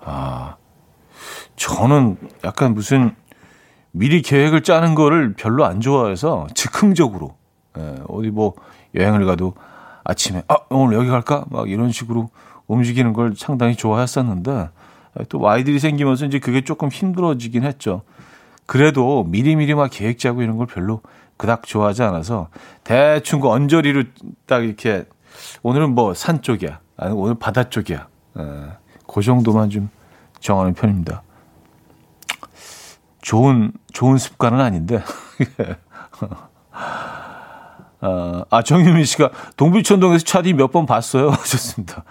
[0.00, 0.56] 아,
[1.56, 3.14] 저는 약간 무슨
[3.90, 7.36] 미리 계획을 짜는 거를 별로 안 좋아해서 즉흥적으로
[7.78, 8.54] 예, 어디 뭐
[8.94, 9.54] 여행을 가도
[10.04, 12.28] 아침에 아 오늘 여기 갈까 막 이런 식으로
[12.66, 14.70] 움직이는 걸 상당히 좋아했었는데
[15.28, 18.02] 또 아이들이 생기면서 이제 그게 조금 힘들어지긴 했죠.
[18.66, 21.00] 그래도 미리미리 막 계획 짜고 이런 걸 별로
[21.36, 22.48] 그닥 좋아하지 않아서
[22.84, 24.04] 대충 그 언저리로
[24.46, 25.04] 딱 이렇게
[25.62, 28.06] 오늘은 뭐 산 쪽이야 아니 오늘 바다 쪽이야
[28.38, 28.42] 에,
[29.06, 29.90] 그 정도만 좀
[30.40, 31.22] 정하는 편입니다.
[33.22, 35.02] 좋은 좋은 습관은 아닌데.
[38.00, 42.04] 아, 아 정유민 씨가 동비천동에서 차디 몇 번 봤어요 하셨습니다.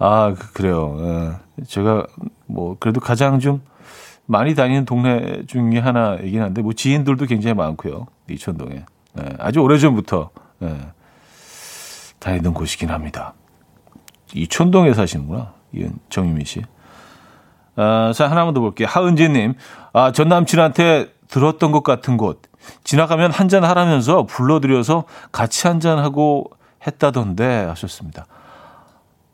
[0.00, 0.96] 아 그, 그래요.
[0.98, 1.64] 예.
[1.64, 2.06] 제가
[2.46, 3.62] 뭐 그래도 가장 좀
[4.26, 8.84] 많이 다니는 동네 중에 하나이긴 한데 뭐 지인들도 굉장히 많고요 이천동에
[9.18, 9.24] 예.
[9.38, 10.30] 아주 오래 전부터
[10.62, 10.78] 예.
[12.18, 13.34] 다니던 곳이긴 합니다.
[14.34, 15.52] 이천동에 사시는구나
[16.08, 16.62] 정유민 씨.
[17.76, 18.88] 아, 자 하나만 더 볼게요.
[18.90, 19.54] 하은지님,
[19.92, 22.42] 아, 전 남친한테 들었던 것 같은 곳.
[22.84, 26.50] 지나가면 한잔 하라면서 불러들여서 같이 한잔하고
[26.86, 28.26] 했다던데 하셨습니다.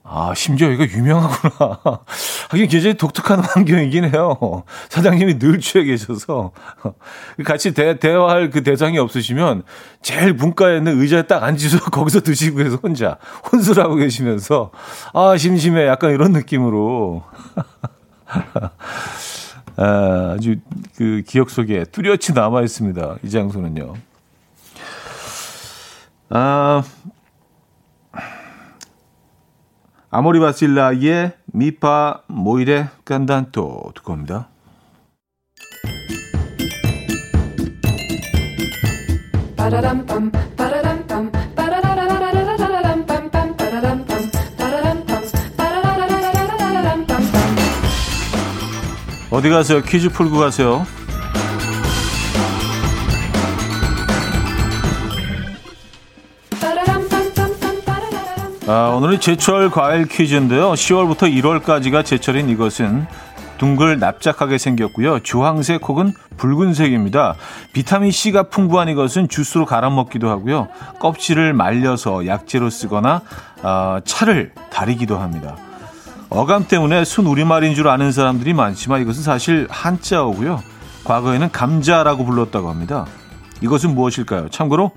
[0.08, 1.80] 아, 심지어 이거 유명하구나.
[2.50, 4.62] 하긴 굉장히 독특한 환경이긴 해요.
[4.88, 6.52] 사장님이 늘 취해 계셔서.
[7.44, 9.64] 같이 대, 대화할 그 대상이 없으시면
[10.02, 13.18] 제일 문가에 있는 의자에 딱 앉으셔서 거기서 드시고 해서 혼자
[13.50, 14.70] 혼술하고 계시면서
[15.12, 15.86] 아, 심심해.
[15.86, 17.24] 약간 이런 느낌으로.
[19.76, 20.56] 아, 아주
[20.96, 23.16] 그 기억 속에 뚜렷이 남아 있습니다.
[23.24, 23.94] 이 장소는요.
[26.30, 26.82] 아,
[30.18, 34.48] 아모리 바실라의 미파 모이레 깐단토 듣고 옵니다.
[49.30, 49.82] 어디 가세요?
[49.82, 50.86] 퀴즈 풀고 가세요.
[58.68, 60.72] 아, 오늘은 제철 과일 퀴즈인데요.
[60.72, 63.06] 10월부터 1월까지가 제철인 이것은
[63.58, 65.20] 둥글 납작하게 생겼고요.
[65.20, 67.36] 주황색 혹은 붉은색입니다.
[67.72, 70.66] 비타민 C가 풍부한 이것은 주스로 갈아 먹기도 하고요.
[70.98, 73.22] 껍질을 말려서 약재로 쓰거나
[73.62, 75.56] 어, 차를 다리기도 합니다.
[76.28, 80.60] 어감 때문에 순 우리말인 줄 아는 사람들이 많지만 이것은 사실 한자어고요.
[81.04, 83.06] 과거에는 감자라고 불렀다고 합니다.
[83.60, 84.48] 이것은 무엇일까요?
[84.48, 84.90] 참고로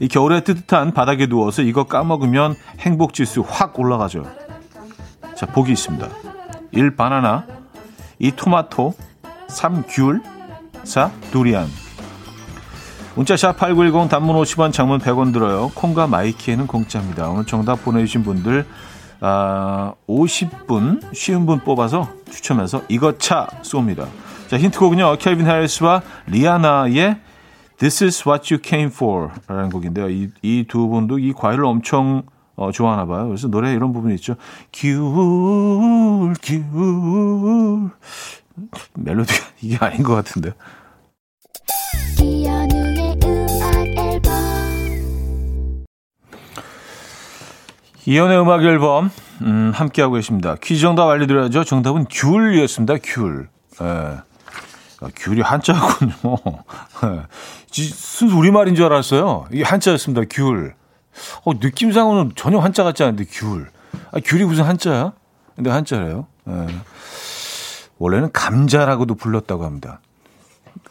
[0.00, 4.24] 이 겨울에 뜨뜻한 바닥에 누워서 이거 까먹으면 행복 지수 확 올라가죠.
[5.36, 6.08] 자, 보기 있습니다.
[6.72, 6.96] 1.
[6.96, 7.46] 바나나
[8.18, 8.32] 2.
[8.32, 8.94] 토마토
[9.48, 9.84] 3.
[9.88, 10.22] 귤
[10.84, 11.10] 4.
[11.30, 11.66] 두리안
[13.14, 15.70] 문자샵 8910 단문 50원 장문 100원 들어요.
[15.74, 17.28] 콩과 마이키에는 공짜입니다.
[17.28, 18.66] 오늘 정답 보내주신 분들
[19.20, 24.06] 아, 50분 쉬운 분 뽑아서 추첨해서 이거 차 쏩니다.
[24.48, 25.16] 자, 힌트곡은요.
[25.18, 27.18] 켈빈 해리스와 리아나의
[27.80, 30.08] This is what you came for 라는 곡인데요.
[30.10, 32.22] 이 두 분도 이 과일을 엄청
[32.56, 33.26] 어, 좋아하나 봐요.
[33.26, 34.36] 그래서 노래에 이런 부분이 있죠.
[34.70, 37.90] 귤, 귤.
[38.94, 40.52] 멜로디가 이게 아닌 것 같은데.
[48.06, 49.10] 이연의 음악 앨범
[49.42, 50.56] 음, 함께하고 계십니다.
[50.62, 51.64] 퀴즈 정답 알려드려야죠.
[51.64, 52.96] 정답은 귤이었습니다.
[53.02, 53.48] 귤.
[53.82, 54.29] 예.
[55.00, 56.12] 아, 귤이 한자군요.
[57.04, 57.22] 예.
[57.70, 59.46] 순수 우리말인 줄 알았어요.
[59.50, 60.26] 이게 한자였습니다.
[60.30, 60.74] 귤.
[61.44, 63.68] 어, 느낌상으로는 전혀 한자 같지 않은데 귤.
[64.12, 65.12] 아, 귤이 무슨 한자야?
[65.56, 66.26] 근데 한자래요.
[66.48, 66.66] 예.
[67.98, 70.00] 원래는 감자라고도 불렀다고 합니다.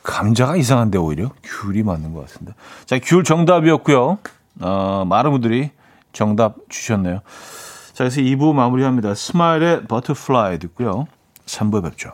[0.03, 2.55] 감자가 이상한데 오히려 귤이 맞는 것 같습니다.
[2.85, 4.19] 자, 귤 정답이었고요.
[4.61, 5.71] 어, 많은 분들이
[6.13, 7.21] 정답 주셨네요.
[7.93, 9.13] 자, 그래서 2부 마무리합니다.
[9.13, 11.07] 스마일의 버터플라이 듣고요.
[11.45, 12.13] 3부 뵙죠.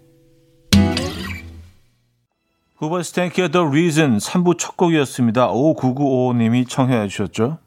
[2.81, 5.49] 후보 스탠키의 The Reason 3부 첫 곡이었습니다.
[5.51, 7.59] 5995님이 청해 주셨죠.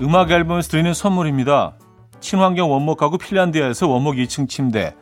[0.00, 1.74] 음악 앨범에서 드리는 선물입니다.
[2.18, 4.96] 친환경 원목 가구 핀란드에서 원목 2층 침대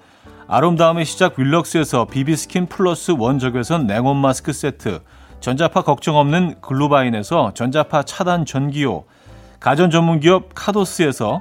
[0.46, 5.00] 아름다움의 시작 윌럭스에서 비비스킨 플러스 원적외선 냉온 마스크 세트
[5.40, 9.05] 전자파 걱정 없는 글루바인에서 전자파 차단 전기요
[9.61, 11.40] 가전 전문기업 카도스에서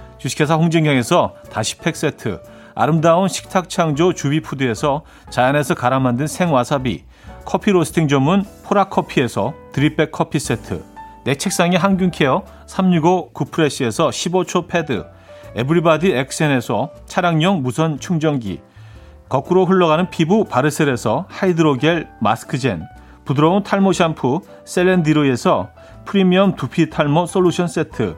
[0.21, 2.43] 주식회사 홍진경에서 다시팩 세트
[2.75, 7.05] 아름다운 식탁 창조 주비푸드에서 자연에서 갈아 만든 생와사비
[7.43, 10.83] 커피 로스팅 전문 포라커피에서 드립백 커피 세트
[11.25, 15.07] 내 책상의 항균케어 365 구프레시에서 15초 패드
[15.55, 18.61] 에브리바디 엑센에서 차량용 무선 충전기
[19.27, 22.85] 거꾸로 흘러가는 피부 바르셀에서 하이드로겔 마스크젠
[23.25, 25.69] 부드러운 탈모 샴푸 셀렌디로에서
[26.05, 28.17] 프리미엄 두피 탈모 솔루션 세트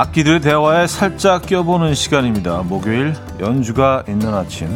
[0.00, 2.62] 악기들의 대화에 살짝 껴보는 시간입니다.
[2.62, 4.66] 목요일 연주가 있는 아침.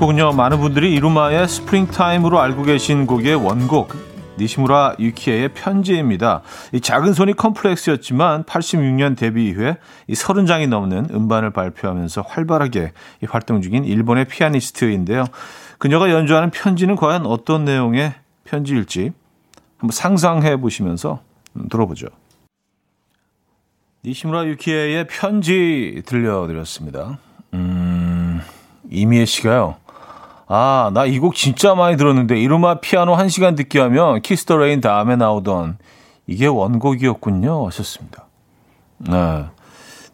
[0.00, 0.32] 곡은요.
[0.32, 3.92] 많은 분들이 이루마의 스프링타임으로 알고 계신 곡의 원곡
[4.38, 6.40] 니시무라 유키에의 편지입니다.
[6.72, 12.92] 이 작은 손이 컴플렉스였지만 86년 데뷔 이후에 이 30장이 넘는 음반을 발표하면서 활발하게
[13.28, 15.26] 활동 중인 일본의 피아니스트인데요.
[15.76, 19.12] 그녀가 연주하는 편지는 과연 어떤 내용의 편지일지
[19.76, 21.20] 한번 상상해 보시면서
[21.68, 22.06] 들어보죠.
[24.06, 27.18] 니시무라 유키에의 편지 들려드렸습니다.
[27.52, 28.40] 음,
[28.88, 29.76] 이미애 씨가요.
[30.52, 34.80] 아, 나 이 곡 진짜 많이 들었는데 이루마 피아노 1시간 듣기 하면 Kiss the Rain
[34.80, 35.78] 다음에 나오던
[36.26, 37.66] 이게 원곡이었군요.
[37.68, 38.26] 하셨습니다.
[38.98, 39.46] 네.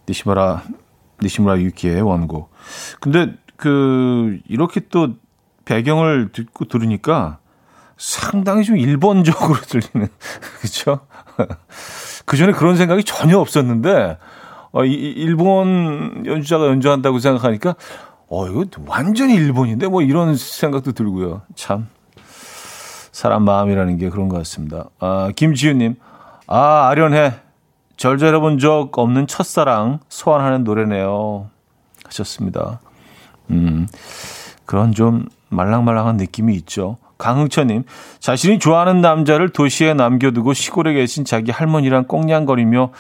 [0.06, 0.62] 니시무라
[1.22, 2.50] 니시무라 유키에 원곡.
[3.00, 5.14] 근데 그, 이렇게 또
[5.64, 7.38] 배경을 듣고 들으니까
[7.96, 10.08] 상당히 좀 일본적으로 들리는,
[10.60, 11.00] 그쵸?
[12.26, 14.18] 그 전에 그런 생각이 전혀 없었는데,
[14.72, 17.74] 어, 이, 일본 연주자가 연주한다고 생각하니까,
[18.28, 19.86] 어, 이거 완전히 일본인데?
[19.88, 21.42] 뭐 이런 생각도 들고요.
[21.54, 21.88] 참.
[23.12, 24.86] 사람 마음이라는 게 그런 것 같습니다.
[24.98, 25.96] 아, 김지윤님,
[26.46, 27.34] 아, 아련해.
[27.96, 31.48] 절절해 본 적 없는 첫사랑 소환하는 노래네요.
[32.04, 32.80] 하셨습니다.
[33.50, 33.86] 음,
[34.66, 36.98] 그런 좀 말랑말랑한 느낌이 있죠.
[37.16, 37.84] 강흥천님,
[38.20, 42.90] 자신이 좋아하는 남자를 도시에 남겨두고 시골에 계신 자기 할머니랑 꽁냥거리며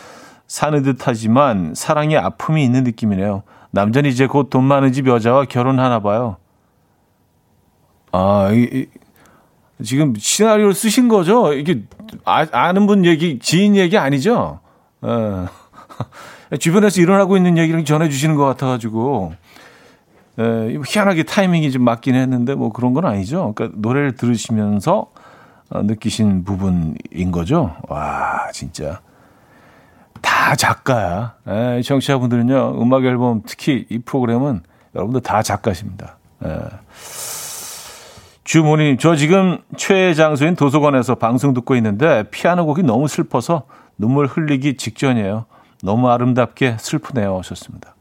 [0.46, 3.42] 사는 듯 하지만 사랑에 아픔이 있는 느낌이네요.
[3.76, 6.36] 남자는 이제 곧 돈 많은 집 여자와 결혼하나 봐요.
[8.10, 8.86] 아, 이,
[9.78, 11.52] 이 지금 시나리오를 쓰신 거죠?
[11.52, 11.82] 이게
[12.24, 14.60] 아, 는 분 얘기, 지인 얘기 아니죠?
[15.02, 15.46] 어.
[16.58, 19.34] 주변에서 일어나고 있는 얘기를 전해주시는 것 같아가지고
[20.38, 23.52] 에, 희한하게 타이밍이 좀 맞긴 했는데 뭐 그런 건 아니죠.
[23.54, 25.10] 그러니까 노래를 들으시면서
[25.70, 27.76] 어, 느끼신 부분인 거죠.
[27.88, 29.00] 와 진짜
[30.36, 31.34] 다 작가야.
[31.48, 34.60] 에, 청취자분들은요 음악 앨범 특히 이 프로그램은
[34.94, 36.18] 여러분들 다 작가십니다.
[36.44, 36.48] 에.
[38.44, 43.62] 주모님, 저 지금 최애 장소인 도서관에서 방송 듣고 있는데 피아노 곡이 너무 슬퍼서
[43.98, 45.46] 눈물 흘리기 직전이에요.
[45.82, 47.38] 너무 아름답게 슬프네요.
[47.38, 47.94] 하셨습니다.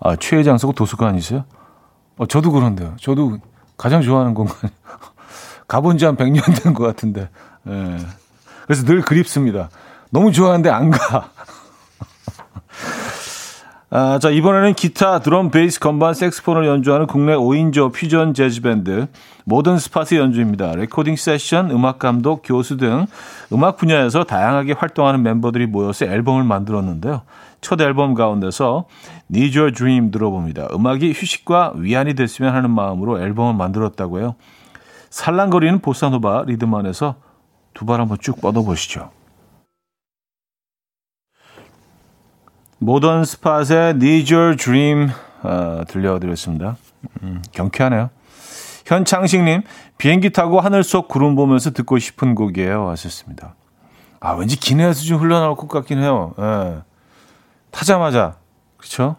[0.00, 1.44] 아, 최애 장소가 도서관이세요?
[2.18, 2.94] 어, 저도 그런데요.
[3.00, 3.38] 저도
[3.78, 4.54] 가장 좋아하는 공간.
[5.66, 7.30] 가본 지 한 100년 된 것 같은데.
[7.68, 7.96] 예.
[8.66, 9.70] 그래서 늘 그립습니다.
[10.10, 11.30] 너무 좋아하는데 안 가.
[13.88, 19.06] 아, 자, 이번에는 기타, 드럼, 베이스, 건반, 색소폰을 연주하는 국내 5인조 퓨전 재즈 밴드
[19.44, 20.74] 모던 스파트 연주입니다.
[20.74, 23.06] 레코딩 세션, 음악 감독, 교수 등
[23.52, 27.22] 음악 분야에서 다양하게 활동하는 멤버들이 모여서 앨범을 만들었는데요.
[27.60, 28.86] 첫 앨범 가운데서
[29.30, 30.68] Need Your Dream 들어봅니다.
[30.74, 34.34] 음악이 휴식과 위안이 됐으면 하는 마음으로 앨범을 만들었다고 해요.
[35.10, 37.14] 살랑거리는 보사노바 리듬 안에서
[37.72, 39.15] 두 발 한번 쭉 뻗어보시죠.
[42.78, 45.08] 모던 스팟의 Need Your Dream
[45.42, 46.76] 어, 들려드렸습니다.
[47.22, 48.10] 음, 경쾌하네요.
[48.84, 49.62] 현창식님,
[49.98, 52.88] 비행기 타고 하늘 속 구름 보면서 듣고 싶은 곡이에요.
[52.90, 53.54] 하셨습니다.
[54.20, 56.34] 아, 왠지 기내에서 좀 흘러나올 것 같긴 해요.
[56.38, 56.82] 예.
[57.70, 58.36] 타자마자.
[58.76, 59.16] 그쵸?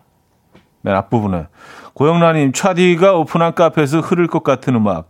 [0.82, 1.48] 맨 앞부분에.
[1.94, 5.08] 고영란님, 차디가 오픈한 카페에서 흐를 것 같은 음악.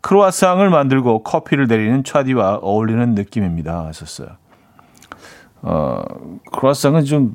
[0.00, 3.86] 크로아상을 만들고 커피를 내리는 차디와 어울리는 느낌입니다.
[3.86, 4.28] 하셨어요.
[5.62, 6.02] 어,
[6.52, 7.34] 크로아상은 좀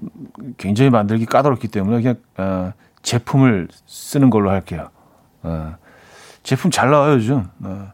[0.57, 4.89] 굉장히 만들기 까다롭기 때문에 그냥 어, 제품을 쓰는 걸로 할게요.
[5.43, 5.75] 어,
[6.43, 7.47] 제품 잘 나와요 요즘.
[7.63, 7.91] 어,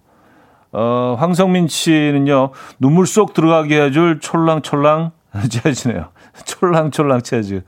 [0.71, 5.11] 어 황성민 씨는요 눈물 쏙 들어가게 해줄 촐랑촐랑
[5.49, 6.09] 재즈네요.
[6.45, 7.63] 촐랑촐랑 재즈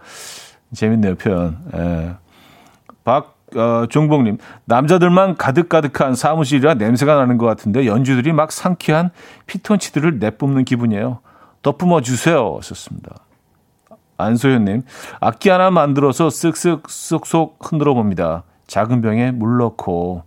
[0.73, 1.57] 재밌네요 표현.
[1.75, 2.15] 예.
[3.03, 9.11] 박 어, 종복님 남자들만 가득가득한 사무실이라 냄새가 나는 것 같은데 연주들이 막 상쾌한
[9.45, 11.19] 피톤치드를 내뿜는 기분이에요.
[11.65, 12.57] 덧품어 주세요.
[12.57, 13.15] 하셨습니다.
[14.17, 14.83] 안소연님,
[15.19, 18.43] 악기 하나 만들어서 쓱쓱 쏙쏙 흔들어 봅니다.
[18.67, 20.21] 작은 병에 물 넣고,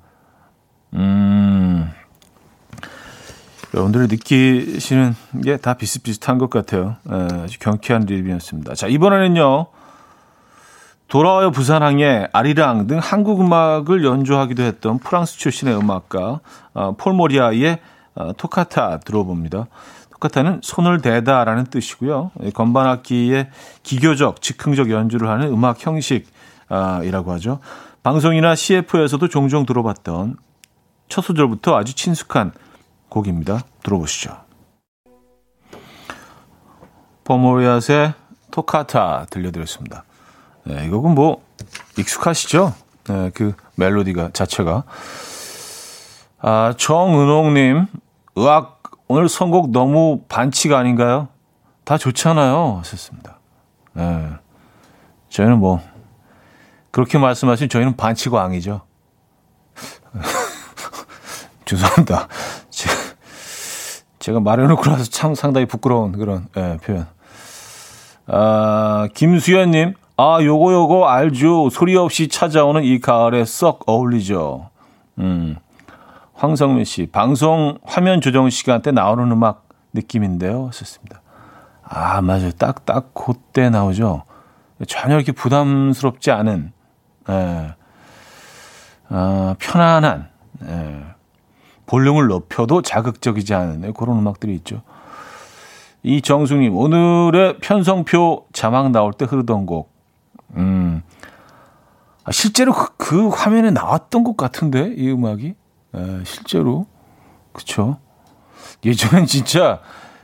[0.94, 1.88] 음,
[3.72, 6.96] 여러분들이 느끼시는 게 다 비슷비슷한 것 같아요.
[7.08, 8.74] 에, 예, 경쾌한 리뷰였습니다.
[8.74, 9.66] 자, 이번에는요,
[11.06, 16.40] 돌아와요 부산항의 아리랑 등 한국 음악을 연주하기도 했던 프랑스 출신의 음악가
[16.74, 17.78] 어, 폴 모리아의
[18.16, 19.68] 어, 토카타 들어봅니다.
[20.18, 22.32] 토카타는 손을 대다라는 뜻이고요.
[22.54, 23.50] 건반 악기의
[23.82, 27.60] 기교적, 즉흥적 연주를 하는 음악 형식이라고 하죠.
[28.02, 30.36] 방송이나 CF에서도 종종 들어봤던
[31.08, 32.52] 첫 소절부터 아주 친숙한
[33.08, 33.60] 곡입니다.
[33.82, 34.36] 들어보시죠.
[37.24, 38.14] 포모리아스의
[38.50, 40.04] 토카타 들려드렸습니다.
[40.64, 41.44] 네, 이 곡은 뭐
[41.96, 42.74] 익숙하시죠?
[43.08, 44.84] 네, 그 멜로디가 자체가.
[46.40, 47.86] 아, 정은홍님,
[48.36, 48.77] 의학
[49.08, 51.28] 오늘 선곡 너무 반칙 아닌가요?
[51.84, 52.76] 다 좋잖아요.
[52.80, 53.38] 하셨습니다.
[53.94, 54.28] 네.
[55.30, 55.80] 저희는 뭐,
[56.90, 58.82] 그렇게 말씀하신 저희는 반칙 왕이죠.
[61.64, 62.28] 죄송합니다.
[64.18, 67.06] 제가 말해놓고 나서 참 상당히 부끄러운 그런 예, 표현.
[68.26, 71.70] 아, 김수현님, 아, 요거 요거 알죠.
[71.70, 74.68] 소리 없이 찾아오는 이 가을에 썩 어울리죠.
[75.18, 75.56] 음.
[76.38, 80.70] 황성민 씨, 방송 화면 조정 시간 때 나오는 음악 느낌인데요.
[80.72, 81.20] 썼습니다.
[81.82, 82.52] 아, 맞아요.
[82.52, 84.22] 딱, 딱, 그때 나오죠.
[84.86, 86.72] 전혀 이렇게 부담스럽지 않은,
[87.28, 87.74] 예,
[89.10, 90.28] 어, 편안한,
[90.62, 91.04] 예,
[91.86, 94.82] 볼륨을 높여도 자극적이지 않은 예, 그런 음악들이 있죠.
[96.04, 99.92] 이 정숙님, 오늘의 편성표 자막 나올 때 흐르던 곡,
[100.54, 101.02] 음,
[102.22, 105.54] 아, 실제로 그, 그, 화면에 나왔던 것 같은데 이 음악이
[105.94, 106.86] 에, 실제로
[107.52, 107.98] 그쵸
[108.84, 109.80] 예전엔 진짜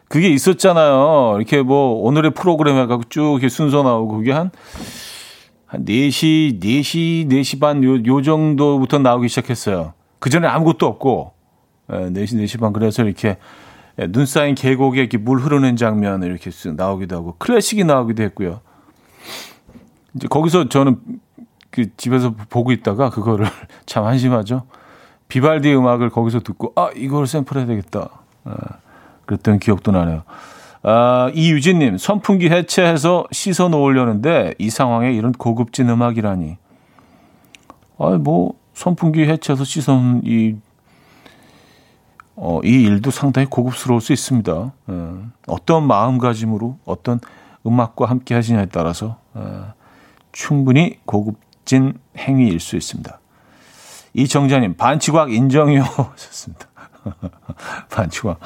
[0.08, 1.36] 그게 있었잖아요.
[1.38, 4.50] 이렇게 뭐 오늘의 프로그램 해가지고 쭉 이렇게 순서 나오고 그게 한,
[5.66, 9.94] 한 4시, 4시, 4시 반 요, 요 정도부터 나오기 시작했어요.
[10.20, 11.32] 그 전에 아무것도 없고,
[11.90, 13.38] 에, 4시, 4시 반 그래서 이렇게
[13.98, 18.60] 예, 눈 쌓인 계곡에 이렇게 물 흐르는 장면 이렇게 쓱 나오기도 하고 클래식이 나오기도 했고요.
[20.14, 21.00] 이제 거기서 저는
[21.70, 23.46] 그 집에서 보고 있다가 그거를
[23.86, 24.66] 참 한심하죠.
[25.28, 28.08] 비발디 음악을 거기서 듣고 아 이걸 샘플해야 되겠다.
[28.44, 28.54] 아,
[29.26, 30.22] 그랬던 기억도 나네요.
[30.82, 36.56] 아, 이유진님 선풍기 해체해서 씻어 놓으려는데 이 상황에 이런 고급진 음악이라니.
[37.98, 40.56] 아뭐 선풍기 해체해서 씻어놓은 이
[42.36, 44.72] 어, 이 일도 상당히 고급스러울 수 있습니다.
[44.86, 47.20] 어, 어떤 마음가짐으로 어떤
[47.66, 49.72] 음악과 함께 하시냐에 따라서 어,
[50.32, 53.20] 충분히 고급진 행위일 수 있습니다.
[54.14, 55.84] 이정자님 반치곽 인정이요.
[56.16, 56.66] 좋습니다.
[57.90, 58.38] 반치곽.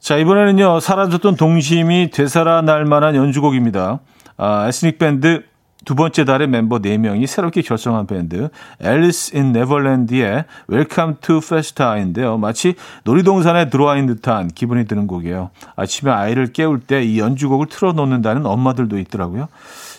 [0.00, 4.00] 자, 이번에는요, 사라졌던 동심이 되살아날 만한 연주곡입니다.
[4.38, 5.44] 아, 에스닉 밴드
[5.84, 12.36] 두 번째 달의 멤버 4명이 새롭게 결성한 밴드 Alice in Neverland의 Welcome to Festa인데요.
[12.36, 12.74] 마치
[13.04, 15.50] 놀이동산에 들어와 있는 듯한 기분이 드는 곡이에요.
[15.76, 19.48] 아침에 아이를 깨울 때 이 연주곡을 틀어놓는다는 엄마들도 있더라고요.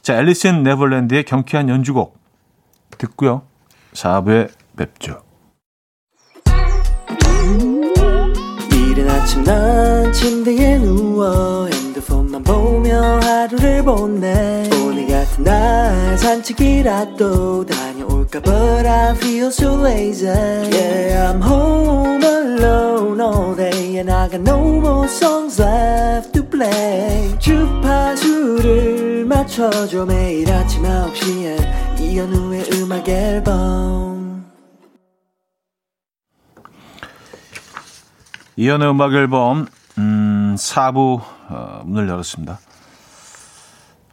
[0.02, 2.18] 자, 앨리스 인 네버랜드의 경쾌한 연주곡
[2.97, 3.43] 듣고요.
[3.94, 5.22] 4부에 뵙죠.
[8.72, 17.89] 이른 아침 난 침대에 누워 핸드폰만 보며 하루를 보내 오늘 같은 날 산책이라도 다
[18.30, 24.42] 녀올까 But I feel so lazy Yeah I'm home alone all day And I got
[24.42, 34.46] no more songs left to play 주파수를 맞춰줘 매일 아침 9시에 이현우의 음악 앨범
[38.56, 39.68] 이현우의 음악 앨범
[39.98, 42.60] 음, 4부 어, 문을 열었습니다.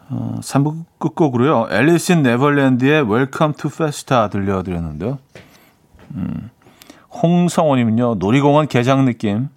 [0.09, 1.69] 어, 3부 끝곡으로요.
[1.71, 5.19] Alice in Neverland의 Welcome to Festa 들려드렸는데요.
[6.15, 6.51] 음,
[7.23, 8.17] 홍성원님은요.
[8.17, 9.49] 놀이공원 개장 느낌.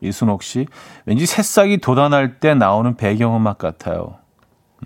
[0.00, 0.66] 이순옥 씨.
[1.06, 4.16] 왠지 새싹이 돋아날 때 나오는 배경음악 같아요.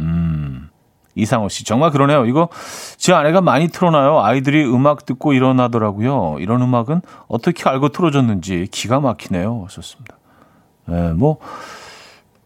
[0.01, 0.71] 음,
[1.15, 1.65] 이상호 씨.
[1.65, 2.27] 정말 그러네요.
[2.27, 2.49] 이거
[2.97, 4.21] 제 아내가 많이 틀어놔요.
[4.21, 6.39] 아이들이 음악 듣고 일어나더라고요.
[6.41, 9.67] 이런 음악은 어떻게 알고 틀어줬는지 기가 막히네요.
[9.71, 10.17] 썼습니다.
[10.87, 11.39] 네, 뭐,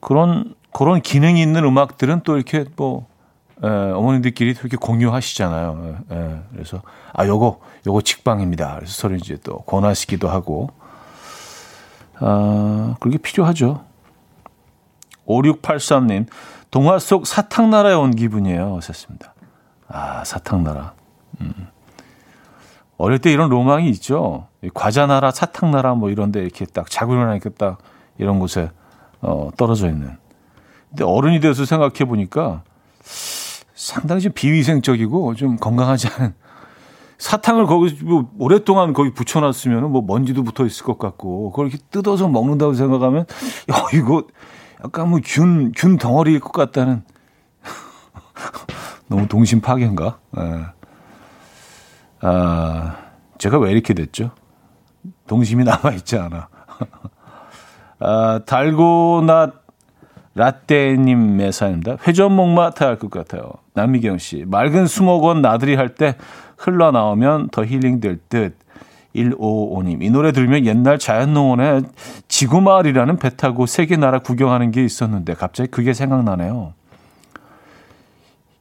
[0.00, 3.08] 그런, 그런 기능이 있는 음악들은 또 이렇게 뭐,
[3.64, 5.96] 에, 어머니들끼리 이렇게 공유하시잖아요.
[6.08, 8.76] 에, 에, 그래서, 아, 요거, 요거 직방입니다.
[8.76, 10.70] 그래서 서로 이제 또 권하시기도 하고,
[12.20, 13.84] 아, 그게 필요하죠.
[15.26, 16.26] 5683님,
[16.70, 18.76] 동화 속 사탕 나라에 온 기분이에요.
[18.76, 19.34] 하셨습니다.
[19.88, 20.92] 아, 사탕 나라.
[21.40, 21.52] 음.
[22.98, 24.46] 어릴 때 이런 로망이 있죠.
[24.74, 27.78] 과자 나라, 사탕 나라 뭐 이런데 이렇게 딱 자고 일어나니까 딱
[28.16, 28.70] 이런 곳에
[29.20, 30.16] 어, 떨어져 있는.
[30.90, 32.62] 근데 어른이 돼서 생각해 보니까
[33.74, 36.34] 상당히 좀 비위생적이고 좀 건강하지 않은
[37.18, 42.28] 사탕을 거기 뭐 오랫동안 거기 붙여놨으면 뭐 먼지도 붙어 있을 것 같고 그걸 이렇게 뜯어서
[42.28, 43.26] 먹는다고 생각하면
[43.72, 44.24] 야 이거
[44.84, 47.02] 약간 뭐균균 덩어리일 것 같다는
[49.08, 50.18] 너무 동심 파괴인가?
[50.38, 50.66] 예.
[52.20, 52.96] 아
[53.38, 54.30] 제가 왜 이렇게 됐죠?
[55.26, 56.48] 동심이 남아 있지 않아.
[58.00, 59.52] 아, 달고나
[60.38, 61.96] 라떼님의 사연입니다.
[62.06, 63.50] 회전목마 타야 할 것 같아요.
[63.74, 64.44] 남미경 씨.
[64.46, 66.16] 맑은 수목원 나들이 할 때
[66.56, 68.56] 흘러나오면 더 힐링될 듯.
[69.16, 70.02] 155님.
[70.02, 71.80] 이 노래 들으면 옛날 자연농원에
[72.28, 76.74] 지구마을이라는 배 타고 세계 나라 구경하는 게 있었는데 갑자기 그게 생각나네요.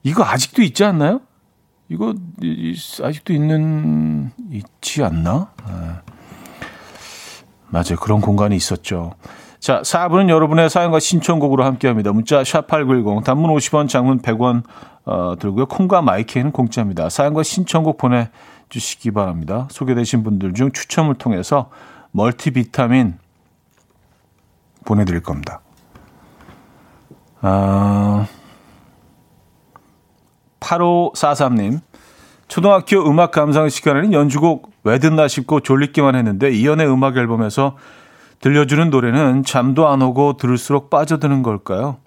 [0.03, 1.21] 이거 아직도 있지 않나요?
[1.89, 2.15] 이거
[3.03, 5.51] 아직도 있는 있지 않나?
[5.63, 6.01] 아.
[7.69, 7.97] 맞아요.
[8.01, 9.13] 그런 공간이 있었죠.
[9.59, 12.11] 자, 4부는 여러분의 사연과 신청곡으로 함께합니다.
[12.11, 14.63] 문자 샵8910 단문 50원, 장문 100원
[15.05, 15.65] 어, 들고요.
[15.65, 17.09] 콩과 마이크는 공짜입니다.
[17.09, 19.67] 사연과 신청곡 보내주시기 바랍니다.
[19.71, 21.69] 소개되신 분들 중 추첨을 통해서
[22.11, 23.17] 멀티비타민
[24.85, 25.61] 보내드릴 겁니다.
[27.41, 28.27] 아,
[30.59, 31.81] 8543님.
[32.47, 37.75] 초등학교 음악 감상 시간에는 연주곡 왜 듣나 싶고 졸리기만 했는데 이연의 음악 앨범에서
[38.39, 41.97] 들려주는 노래는 잠도 안 오고 들을수록 빠져드는 걸까요?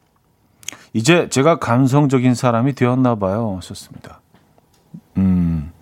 [0.92, 3.56] 이제 제가 감성적인 사람이 되었나 봐요.
[3.56, 4.20] 하셨습니다.
[5.16, 5.72] 음,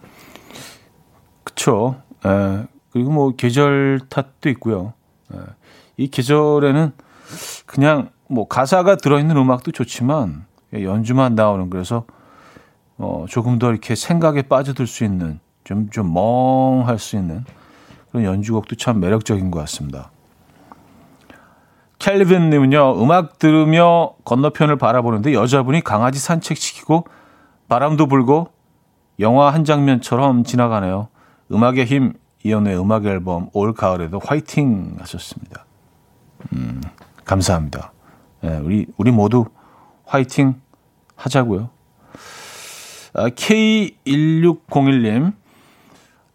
[1.44, 1.96] 그쵸.
[2.24, 2.66] 에, 예.
[2.90, 4.94] 그리고 뭐 계절 탓도 있고요.
[5.32, 5.42] 에, 예.
[5.96, 6.92] 이 계절에는
[7.66, 12.04] 그냥 뭐 가사가 들어있는 음악도 좋지만 연주만 나오는 그래서
[12.98, 17.44] 어, 조금 더 이렇게 생각에 빠져들 수 있는 좀, 좀 멍할 수 있는
[18.10, 20.10] 그런 연주곡도 참 매력적인 것 같습니다.
[21.98, 27.06] 캘리빈님은요, 음악 들으며 건너편을 바라보는데 여자분이 강아지 산책시키고
[27.68, 28.48] 바람도 불고
[29.20, 31.08] 영화 한 장면처럼 지나가네요.
[31.50, 32.12] 음악의 힘,
[32.44, 35.64] 이연의 음악 앨범 올 가을에도 화이팅 하셨습니다.
[36.52, 36.80] 음,
[37.24, 37.92] 감사합니다.
[38.42, 39.46] 네, 우리, 우리 모두
[40.04, 40.60] 화이팅
[41.16, 41.70] 하자고요.
[43.14, 45.32] 아, K1601님,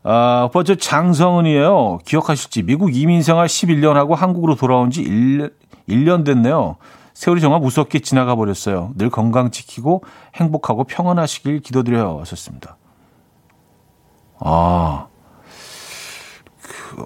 [0.03, 1.99] 아, 오빠 저 장성은이에요.
[2.05, 5.53] 기억하실지 미국 이민생활 11년 하고 한국으로 돌아온 지 1,
[5.87, 6.75] 1년 됐네요.
[7.13, 8.91] 세월이 정말 무섭게 지나가 버렸어요.
[8.95, 10.03] 늘 건강 지키고
[10.35, 12.19] 행복하고 평안하시길 기도드려요.
[12.19, 12.77] 하셨습니다.
[14.39, 15.07] 아,
[16.61, 17.05] 그,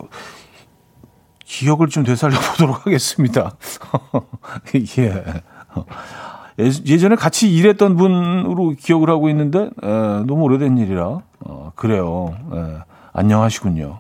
[1.46, 3.56] 기억을 좀 되살려 보도록 하겠습니다.
[4.98, 5.24] 예.
[6.60, 9.88] 예전에 같이 일했던 분으로 기억을 하고 있는데 에,
[10.26, 12.36] 너무 오래된 일이라 어, 그래요.
[12.54, 12.78] 에,
[13.14, 14.00] 안녕하시군요.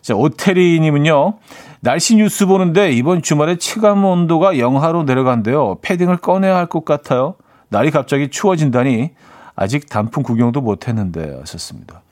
[0.00, 1.34] 자 오태리님은요
[1.80, 5.78] 날씨 뉴스 보는데 이번 주말에 체감 온도가 영하로 내려간대요.
[5.82, 7.34] 패딩을 꺼내야 할 것 같아요.
[7.68, 9.10] 날이 갑자기 추워진다니
[9.56, 12.02] 아직 단풍 구경도 못했는데 하셨습니다.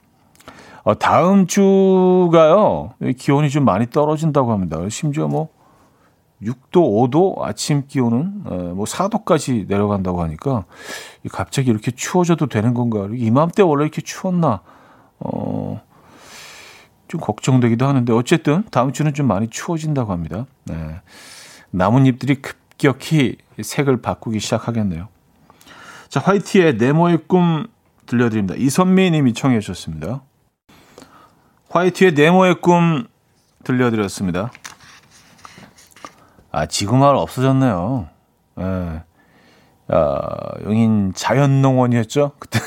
[0.82, 4.78] 어, 다음 주가요 기온이 좀 많이 떨어진다고 합니다.
[4.88, 5.48] 심지어 뭐
[6.45, 10.64] 6도, 5도 아침 기온은 어, 뭐 4도까지 내려간다고 하니까
[11.30, 13.09] 갑자기 이렇게 추워져도 되는 건가?
[13.12, 14.61] 이맘때 원래 이렇게 추웠나?
[15.20, 15.82] 어,
[17.09, 20.47] 좀 걱정되기도 하는데 어쨌든 다음 주는 좀 많이 추워진다고 합니다.
[20.64, 21.01] 네.
[21.70, 25.09] 나뭇잎들이 급격히 색을 바꾸기 시작하겠네요.
[26.09, 27.66] 자, 화이트의 네모의 꿈
[28.07, 28.55] 들려드립니다.
[28.57, 30.22] 이선미 님이 청해 주셨습니다.
[31.70, 33.07] 화이트의 네모의 꿈
[33.64, 34.53] 들려드렸습니다.
[36.55, 38.09] 아, 지구마을 없어졌네요.
[38.61, 39.02] 예.
[39.88, 40.20] 아,
[40.62, 42.30] 용인 자연농원이었죠?
[42.38, 42.61] 그때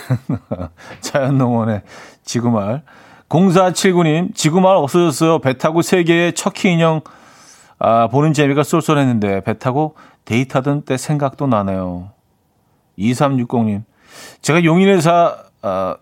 [0.99, 1.83] 자연농원의
[2.25, 2.83] 지구마을.
[3.29, 5.39] 0479님, 지구마을 없어졌어요.
[5.39, 6.99] 배 타고 세계의 척키 인형,
[7.79, 12.09] 아, 보는 재미가 쏠쏠했는데, 배 타고 데이트하던 때 생각도 나네요.
[12.99, 13.85] 2360님,
[14.41, 15.95] 제가 용인에 사, 아,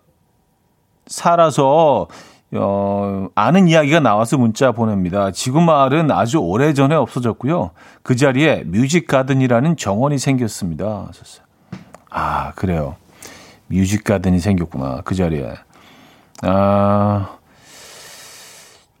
[1.06, 2.08] 살아서
[2.54, 5.30] 어, 아는 이야기가 나와서 문자 보냅니다.
[5.32, 7.70] 지구 마을은 아주 오래 전에 없어졌고요.
[8.02, 11.10] 그 자리에 뮤직 가든이라는 정원이 생겼습니다.
[12.10, 12.96] 아, 그래요.
[13.66, 15.02] 뮤직 가든이 생겼구나.
[15.04, 15.54] 그 자리에.
[16.42, 17.36] 아,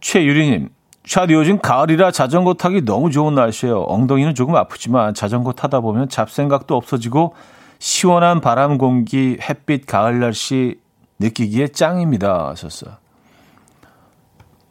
[0.00, 0.70] 최유리님.
[1.06, 3.82] 샷 요즘 가을이라 자전거 타기 너무 좋은 날씨예요.
[3.82, 7.34] 엉덩이는 조금 아프지만 자전거 타다 보면 잡생각도 없어지고
[7.78, 10.80] 시원한 바람 공기, 햇빛, 가을 날씨
[11.20, 12.48] 느끼기에 짱입니다.
[12.48, 12.94] 하셨어요.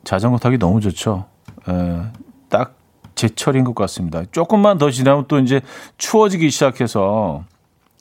[0.05, 1.25] 자전거 타기 너무 좋죠.
[1.67, 2.01] 에,
[2.47, 2.75] 딱
[3.15, 4.23] 제철인 것 같습니다.
[4.31, 5.59] 조금만 더 지나면 또 이제
[5.97, 7.43] 추워지기 시작해서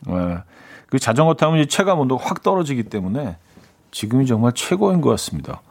[0.07, 0.39] 에,
[0.87, 3.37] 그 자전거 타면 이제 체감 온도가 확 떨어지기 때문에
[3.91, 5.63] 지금이 정말 최고인 것 같습니다.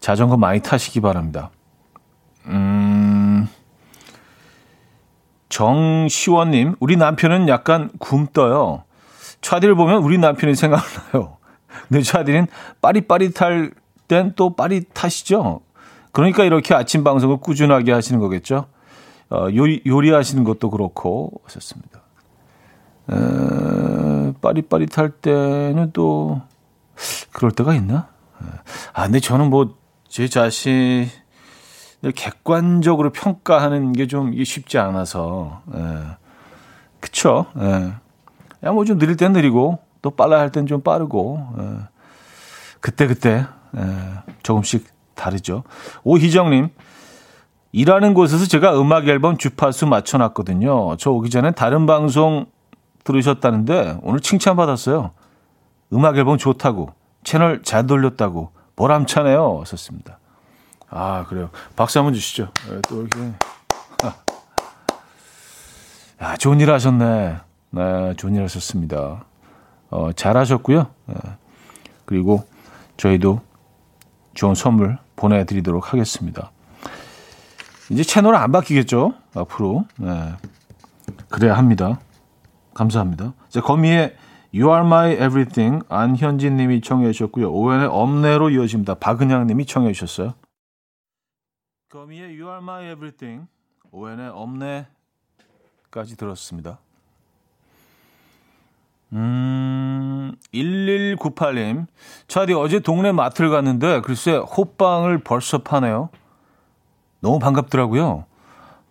[0.00, 1.50] 자전거 많이 타시기 바랍니다.
[2.46, 3.48] 음,
[5.48, 8.84] 정시원님, 우리 남편은 약간 굼떠요.
[9.40, 11.36] 차디를 보면 우리 남편이 생각나요.
[11.88, 12.46] 근데 차디는
[12.80, 13.72] 빠릿빠릿할
[14.08, 15.60] 땐 또 빠릿하시죠?
[16.12, 18.66] 그러니까 이렇게 아침 방송을 꾸준하게 하시는 거겠죠?
[19.30, 22.00] 어, 요리, 요리하시는 것도 그렇고 하셨습니다.
[23.10, 26.40] 에, 빠릿빠릿할 때는 또
[27.32, 28.08] 그럴 때가 있나?
[28.92, 29.76] 아, 근데 저는 뭐
[30.08, 31.10] 제 자신을
[32.14, 35.78] 객관적으로 평가하는 게 좀 쉽지 않아서, 에,
[37.00, 37.44] 그쵸?
[37.58, 37.92] 에.
[38.64, 41.62] 야, 뭐 좀 느릴 땐 느리고, 또 빨라 할 땐 좀 빠르고, 에.
[42.80, 43.46] 그때그때 에,
[44.42, 45.64] 조금씩 다르죠.
[46.04, 46.68] 오희정님,
[47.72, 50.96] 일하는 곳에서 제가 음악 앨범 주파수 맞춰놨거든요.
[50.96, 52.46] 저 오기 전에 다른 방송
[53.04, 55.12] 들으셨다는데 오늘 칭찬받았어요.
[55.92, 56.92] 음악 앨범 좋다고,
[57.24, 59.64] 채널 잘 돌렸다고, 보람차네요.
[59.66, 60.18] 썼습니다.
[60.90, 61.50] 아, 그래요.
[61.76, 62.50] 박수 한번 주시죠.
[62.68, 63.32] 네, 또 이렇게.
[66.22, 67.36] 야, 좋은 일 하셨네.
[67.70, 69.24] 네, 좋은 일 하셨습니다.
[69.90, 70.86] 어, 잘 하셨고요.
[71.06, 71.14] 네.
[72.04, 72.44] 그리고
[72.96, 73.40] 저희도
[74.38, 76.52] 좋은 선물 보내드리도록 하겠습니다.
[77.90, 79.14] 이제 채널 안 바뀌겠죠?
[79.34, 79.84] 앞으로.
[79.96, 80.32] 네.
[81.28, 81.98] 그래야 합니다.
[82.72, 83.34] 감사합니다.
[83.48, 84.14] 자, 거미의
[84.54, 87.50] You Are My Everything 안현진 님이 청해 주셨고요.
[87.52, 88.94] 오연의 엄내로 이어집니다.
[88.94, 90.34] 박은양 님이 청해 주셨어요.
[91.88, 93.48] 거미의 You Are My Everything
[93.90, 96.78] 오연의 엄내까지 들었습니다.
[99.14, 100.17] 음,
[100.52, 101.86] 1198님.
[102.28, 106.10] 차디 어제 동네 마트를 갔는데 글쎄 호빵을 벌써 파네요.
[107.20, 108.24] 너무 반갑더라고요.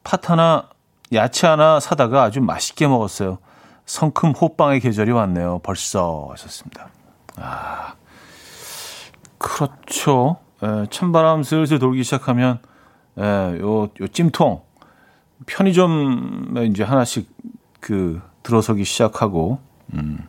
[0.03, 0.69] 팥 하나,
[1.13, 3.39] 야채 하나 사다가 아주 맛있게 먹었어요.
[3.85, 5.59] 성큼 호빵의 계절이 왔네요.
[5.63, 6.89] 벌써 하셨습니다.
[7.37, 7.93] 아,
[9.37, 10.37] 그렇죠.
[10.61, 12.59] 에, 찬바람 슬슬 돌기 시작하면
[13.17, 13.23] 에,
[13.59, 14.61] 요, 요 찜통
[15.45, 17.29] 편의점에 이제 하나씩
[17.79, 19.59] 그 들어서기 시작하고
[19.93, 20.27] 음,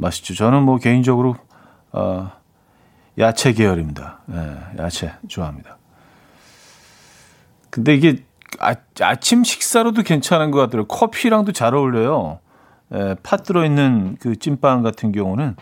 [0.00, 0.34] 맛있죠.
[0.34, 1.36] 저는 뭐 개인적으로
[1.92, 2.30] 어,
[3.18, 4.20] 야채 계열입니다.
[4.32, 5.78] 예, 야채 좋아합니다.
[7.70, 8.24] 근데 이게
[8.58, 10.88] 아, 아침 식사로도 괜찮은 것 같더라고요.
[10.88, 12.40] 커피랑도 잘 어울려요.
[12.94, 15.56] 예, 팥 들어있는 그 찐빵 같은 경우는.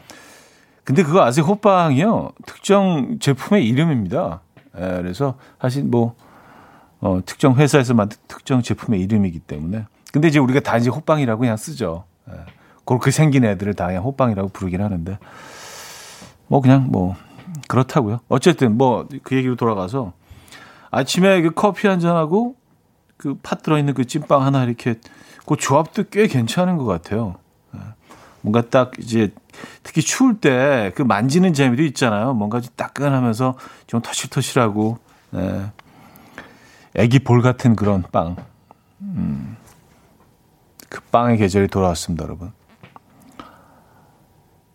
[0.84, 1.45] 근데 그거 아세요?
[1.45, 2.30] 호빵이요.
[2.47, 4.41] 특정 제품의 이름입니다.
[4.78, 6.14] 예, 그래서 사실 뭐,
[7.01, 9.84] 어, 특정 회사에서 만든 특정 제품의 이름이기 때문에.
[10.12, 12.05] 근데 이제 우리가 단지 호빵이라고 그냥 쓰죠.
[12.30, 12.32] 예,
[12.97, 15.18] 그렇게 생긴 애들을 다 그냥 호빵이라고 부르긴 하는데.
[16.47, 17.14] 뭐 그냥 뭐,
[17.68, 18.20] 그렇다고요.
[18.28, 20.12] 어쨌든 뭐 그 얘기로 돌아가서
[20.91, 22.57] 아침에 그 커피 한 잔 하고
[23.18, 24.95] 그 팥 들어있는 그 찐빵 하나 이렇게
[25.47, 27.36] 그 조합도 꽤 괜찮은 것 같아요.
[27.74, 27.80] 예.
[28.43, 29.32] 뭔가 딱 이제
[29.82, 32.32] 특히 추울 때 그 만지는 재미도 있잖아요.
[32.34, 34.99] 뭔가 좀 따끈하면서 좀 터실터실하고
[35.30, 35.66] 네.
[36.95, 38.36] 애기 볼 같은 그런 빵.
[39.03, 39.57] 음.
[40.89, 42.53] 그 빵의 계절이 돌아왔습니다, 여러분.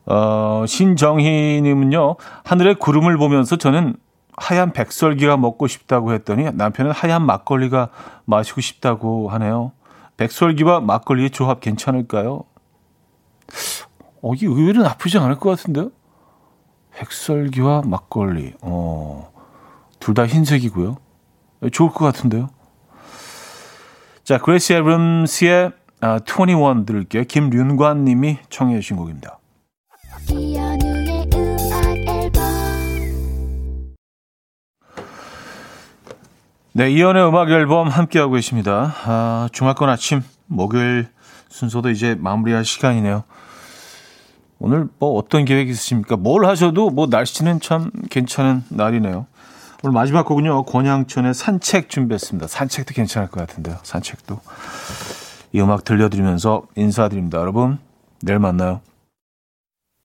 [0.06, 3.96] 어, 신정희님은요, 하늘의 구름을 보면서 저는
[4.36, 7.90] 하얀 백설기가 먹고 싶다고 했더니 남편은 하얀 막걸리가
[8.26, 9.72] 마시고 싶다고 하네요.
[10.18, 12.44] 백설기와 막걸리의 조합 괜찮을까요?
[14.22, 15.92] 어, 이게 의외로 나쁘지 않을 것 같은데요?
[16.96, 19.32] 백설기와 막걸리, 어,
[20.00, 20.98] 둘 다 흰색이고요.
[21.72, 22.50] 좋을 것 같은데요?
[24.24, 27.24] 자, 그레이시 에브럼스의 아, 21 들을게요.
[27.24, 29.40] 김륜관 님이 청해 주신 곡입니다.
[36.76, 38.96] 네, 이현우의 음악 앨범 함께하고 계십니다.
[39.06, 41.08] 아, 중학권 아침 목요일
[41.50, 43.26] 순서도 이제 마무리할 시간이네요.
[44.58, 46.18] 오늘 뭐 어떤 계획 있으십니까?
[46.18, 49.28] 뭘 하셔도 뭐 날씨는 참 괜찮은 날이네요.
[49.84, 50.64] 오늘 마지막 곡은요.
[50.64, 52.48] 권양천의 산책 준비했습니다.
[52.48, 53.78] 산책도 괜찮을 것 같은데요.
[53.84, 54.40] 산책도.
[55.52, 57.38] 이 음악 들려드리면서 인사드립니다.
[57.38, 57.78] 여러분,
[58.24, 58.82] 내일 만나요.